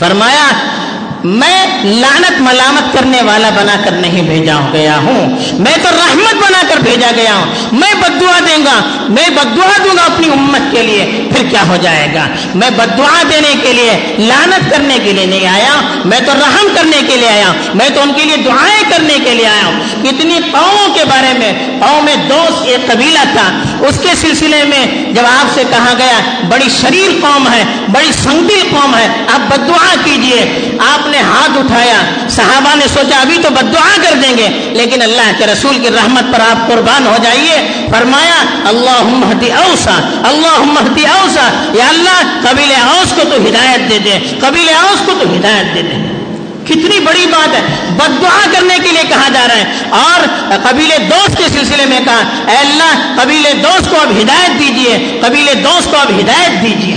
فرمایا، 0.01 0.47
میں 1.25 1.67
لعنت 1.85 2.41
ملامت 2.41 2.93
کرنے 2.93 3.23
والا 3.23 3.51
بنا 3.55 3.77
کر 3.85 3.91
نہیں 3.91 4.23
بھیجا 4.23 4.57
گیا 4.73 4.97
ہوں۔ 4.97 5.37
میں 5.53 5.77
تو 5.83 5.89
رحمت 5.89 6.35
بنا 6.35 6.46
بھیجا 6.87 7.11
گیا 7.17 7.35
ہوں۔ 7.35 7.45
میں 7.73 7.95
بدعا 7.95 8.39
دیں 8.49 8.65
گا۔ 8.65 9.05
میں 9.09 9.31
بدعا 9.31 9.77
دوں 9.85 9.97
گا 9.97 10.03
اپنی 10.03 10.27
امت 10.27 10.73
کے 10.73 10.83
لیے۔ 10.83 11.29
پھر 11.37 11.49
کیا 11.49 11.63
ہو 11.69 11.77
جائے 11.83 12.09
گا؟ 12.15 12.27
میں 12.55 12.71
بدعا 12.71 13.23
دینے 13.31 13.55
کے 13.63 13.73
لیے 13.73 14.17
لعنت 14.19 14.71
کرنے 14.71 14.99
کے 15.05 15.13
لیے 15.13 15.27
نہیں 15.27 15.47
آیا 15.47 15.81
میں 16.05 16.21
تو 16.21 16.33
رحم 16.33 16.67
کرنے 16.75 17.03
کے 17.09 17.17
لیے 17.17 17.29
آیا 17.29 17.53
میں 17.75 17.89
تو 17.95 18.01
ان 18.01 18.13
کے 18.17 18.25
لیے 18.25 18.37
دعائیں 18.37 18.91
کرنے 18.91 19.15
کے 19.25 19.35
لیے 19.35 19.47
آیا 19.47 19.67
ہوں۔ 19.67 19.81
کتنی 20.03 20.39
قوموں 20.53 20.95
کے 20.95 21.05
بارے 21.05 21.39
میں، 21.39 21.53
قوم 21.81 22.05
میں 22.05 22.17
دوست 22.17 22.63
ایک 22.67 22.93
قبیلہ 22.93 23.19
تھا۔ 23.33 23.59
اس 23.81 23.99
کے 24.03 24.09
سلسلے 24.21 24.65
میں 24.65 25.13
جب 25.13 25.23
آپ 25.27 25.47
سے 25.55 25.63
کہا 25.71 25.93
گیا، 25.99 26.21
بڑی 26.49 26.69
شریر 26.81 27.11
قوم 27.21 27.49
ہے، 27.53 27.65
بڑی 27.93 28.13
سنگل 28.13 28.61
قوم 28.71 28.97
ہے، 28.97 29.09
آپ 29.35 29.41
بدعا 29.49 29.95
کیجیے۔ 30.05 30.69
آپ 30.79 31.07
نے 31.07 31.19
ہاتھ 31.19 31.59
اٹھایا۔ 31.59 32.29
صحابہ 32.29 32.77
نے 32.77 32.87
سوچا، 32.87 33.21
ابھی 33.21 33.39
تو 33.43 33.51
بد 33.51 33.75
دعا 33.75 33.97
کر 33.97 34.15
دیں 34.23 34.37
گے۔ 34.39 34.49
لیکن 34.73 35.03
اللہ 35.03 35.31
کے 35.39 35.47
رسول 35.47 35.79
کی 35.79 35.89
رحمت 35.89 36.35
پر 36.35 36.41
آپ 36.41 36.67
کو 36.67 36.76
قربان 36.77 37.07
ہو 37.07 37.17
جائیے۔ 37.23 37.87
فرمایا 37.91 38.69
اللہ 38.69 39.03
مہدی 39.03 39.53
اوسا 39.53 39.95
اللہ 40.25 40.59
مہدی 40.59 41.07
اوسا۔ 41.07 41.65
یا 41.75 41.89
اللہ، 41.89 42.51
قبیل 42.51 42.73
اوس 42.73 43.13
کو 43.13 43.23
تو 43.25 43.37
ہدایت 43.37 43.91
دے 43.91 43.99
دے، 43.99 44.19
قبیل 44.41 44.69
اوس 44.69 45.07
کو 45.07 45.13
تو 45.21 45.35
ہدایت 45.37 45.75
دے 45.75 45.83
دے۔ 45.83 46.13
کتنی 46.65 47.01
بڑی 47.01 47.27
بات 47.27 47.55
ہے۔ 47.55 47.61
بد 47.91 48.23
دعا 48.23 48.41
کرنے 48.53 48.75
کے 48.75 48.91
لیے 48.93 49.03
کہا 49.09 49.29
جا 49.35 49.49
رہا 49.49 49.57
ہے۔ 49.57 49.65
اور 49.91 50.21
قبیل 50.63 50.91
دوست 51.11 51.39
کے 51.39 51.45
سلسلے 51.49 51.87
میں 51.87 52.01
کہا، 52.05 52.51
اے 52.51 52.57
اللہ، 52.57 53.23
قبیل 53.23 53.47
دوست 53.63 53.91
کو 53.91 53.97
اب 54.01 54.11
ہدایت 54.11 54.61
دیجیے، 54.61 55.21
قبیل 55.23 55.65
دوست 55.65 55.91
کو 55.91 55.97
اب 55.97 56.09
ہدایت 56.09 56.63
دیجیے۔ 56.63 56.96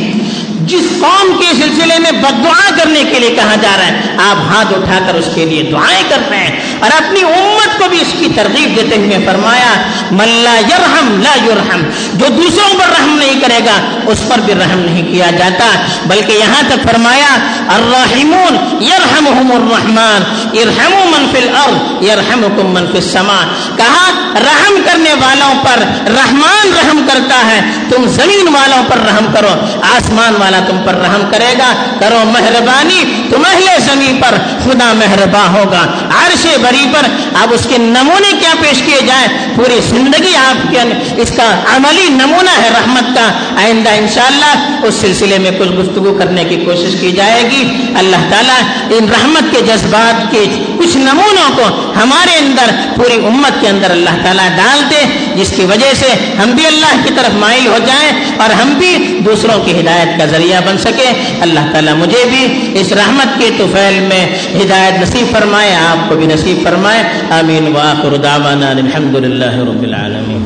جس 0.70 1.02
قوم 1.02 1.38
کے 1.40 1.48
سلسلے 1.54 2.00
میں 2.00 2.12
بد 2.12 2.44
دعا 2.44 2.70
کرنے 2.78 3.04
کے 3.12 3.20
لیے 3.20 3.30
کہا 3.30 3.56
جا 3.62 3.70
رہا 3.78 3.88
ہے، 3.88 4.02
آپ 4.18 4.56
ہاتھ 4.56 4.74
اٹھا 4.74 5.00
کر 5.08 5.16
اس 5.16 5.26
کے 5.36 5.46
لیے 5.46 5.64
دعائیں 5.64 6.04
کر 6.10 6.18
رہے 6.30 6.38
ہیں۔ 6.38 6.60
اور 6.80 6.92
اپنی 6.98 7.22
امت 7.22 7.80
کو 7.80 7.90
بھی 7.90 8.02
اس 8.02 8.14
کی 8.20 8.28
ترغیب 8.36 8.76
دیتے 8.76 8.96
ہوئے 8.96 9.18
فرمایا 9.26 9.74
ملا 10.12 10.56
یرحم 10.60 11.22
لا 11.22 11.36
یرحم، 11.46 11.82
جو 12.14 12.26
دوسروں 12.28 12.80
پر 12.80 12.86
رحم 13.00 13.18
نہیں 13.18 13.40
کرے 13.40 13.60
گا، 13.66 13.90
اس 14.08 14.20
پر 14.28 14.38
بھی 14.38 14.54
رحم 14.54 14.80
نہیں 14.80 15.12
کیا 15.12 15.32
جاتا۔ 15.32 15.66
بلکہ 16.06 16.32
یہاں 16.32 16.62
تک 16.68 16.88
فرمایا 16.92 17.38
الرحمون 17.68 18.84
یرحمہم 18.84 19.52
الرحمن 19.52 20.24
ارحموا 20.54 21.06
من 21.06 21.28
فی 21.32 21.38
الارض، 21.38 22.04
یرحمکم 22.10 22.74
من 22.74 22.88
فی 22.92 22.98
السماء۔ 22.98 23.44
کہا، 23.78 24.10
رحم 24.36 24.82
کرنے 24.86 25.14
والوں 25.14 25.54
پر 25.64 26.10
رحمان 26.12 26.72
رحم 26.74 27.06
کرتا 27.14 27.46
ہے، 27.48 27.60
تم 27.90 28.08
زمین 28.08 28.48
والوں 28.48 28.84
پر 28.90 28.98
رحم 28.98 29.26
کرو، 29.34 29.54
آسمان 29.82 30.36
والا 30.40 30.59
تم 30.68 30.82
پر 30.86 30.96
رحم 30.96 31.24
کرے 31.32 31.54
گا 31.60 31.72
کرو 32.00 32.24
مہربانی 32.26 33.04
تم 33.30 33.44
اہل 33.50 33.80
زمین 33.80 34.20
پر 34.22 34.38
خدا 34.70 34.92
مہرباں 34.94 35.48
ہوگا۔ 35.54 35.82
عرش 36.20 36.46
بری 36.62 36.86
پر 36.94 37.08
اب 37.42 37.54
اس 37.54 37.68
کے 37.70 37.78
نمونے 37.78 38.32
کیا 38.40 38.54
پیش 38.62 38.82
کیے 38.86 39.00
جائیں؟ 39.08 39.28
پوری 39.56 39.80
زندگی 39.90 40.36
آپ 40.36 40.72
کے 40.72 40.80
اس 41.22 41.32
کا 41.36 41.48
عملی 41.76 42.08
نمونہ 42.10 42.62
ہے 42.62 42.70
رحمت 42.70 43.16
کا۔ 43.16 43.28
آئندہ 43.64 43.90
انشاءاللہ 43.90 44.86
اس 44.86 44.96
سلسلے 44.96 45.38
میں 45.40 45.52
کچھ 45.60 45.70
گفتگو 45.70 46.14
کرنے 46.20 46.44
کی 46.44 46.56
کوشش 46.56 46.96
کی 47.02 47.12
جائے 47.12 47.44
گی۔ 47.52 47.64
اللہ 47.96 48.24
تعالیٰ 48.30 48.60
ان 48.90 49.10
رحمت 49.10 49.52
کے 49.52 49.62
جذبات 49.62 50.32
کے 50.32 50.46
کچھ 50.80 50.98
نمونوں 50.98 51.50
کو 51.56 51.92
ہمارے 52.04 52.36
اندر 52.38 52.76
پوری 52.96 53.16
امت 53.26 53.62
کے 53.62 53.68
اندر 53.68 53.92
اللہ 53.92 54.24
تعالیٰ 54.24 54.48
ڈال 54.58 54.84
دے، 54.90 55.02
جس 55.36 55.54
کی 55.56 55.66
وجہ 55.66 55.94
سے 55.94 56.08
ہم 56.44 56.52
بھی 56.52 56.66
اللہ 56.66 56.96
کی 57.04 57.14
طرف 57.16 57.34
مائل 57.34 57.68
ہو 57.68 57.78
جائیں 57.88 58.12
اور 58.38 58.50
ہم 58.50 58.74
بھی 58.78 59.20
دوسروں 59.26 59.64
کی 59.64 59.80
ہدایت 59.80 60.18
کا 60.20 60.26
ذریعہ 60.26 60.62
بن 60.62 60.78
سکے 60.78 61.08
اللہ 61.42 61.72
تعالیٰ 61.74 61.94
مجھے 61.94 62.24
بھی 62.30 62.72
اس 62.82 62.92
رحمت 62.92 63.40
کے 63.40 63.50
توفیل 63.58 64.00
میں 64.00 64.24
ہدایت 64.64 65.02
نصیب 65.02 65.32
فرمائے، 65.32 65.76
آپ 65.76 66.10
کو 66.10 66.16
بھی 66.16 66.26
نصیب 66.26 66.64
فرمائے، 66.64 67.04
آمین. 67.30 67.68
واخر 67.76 68.16
دعوانا 68.18 68.70
الحمد 68.70 69.16
للہ 69.16 69.56
رب 69.70 69.84
العالمین. 69.84 70.39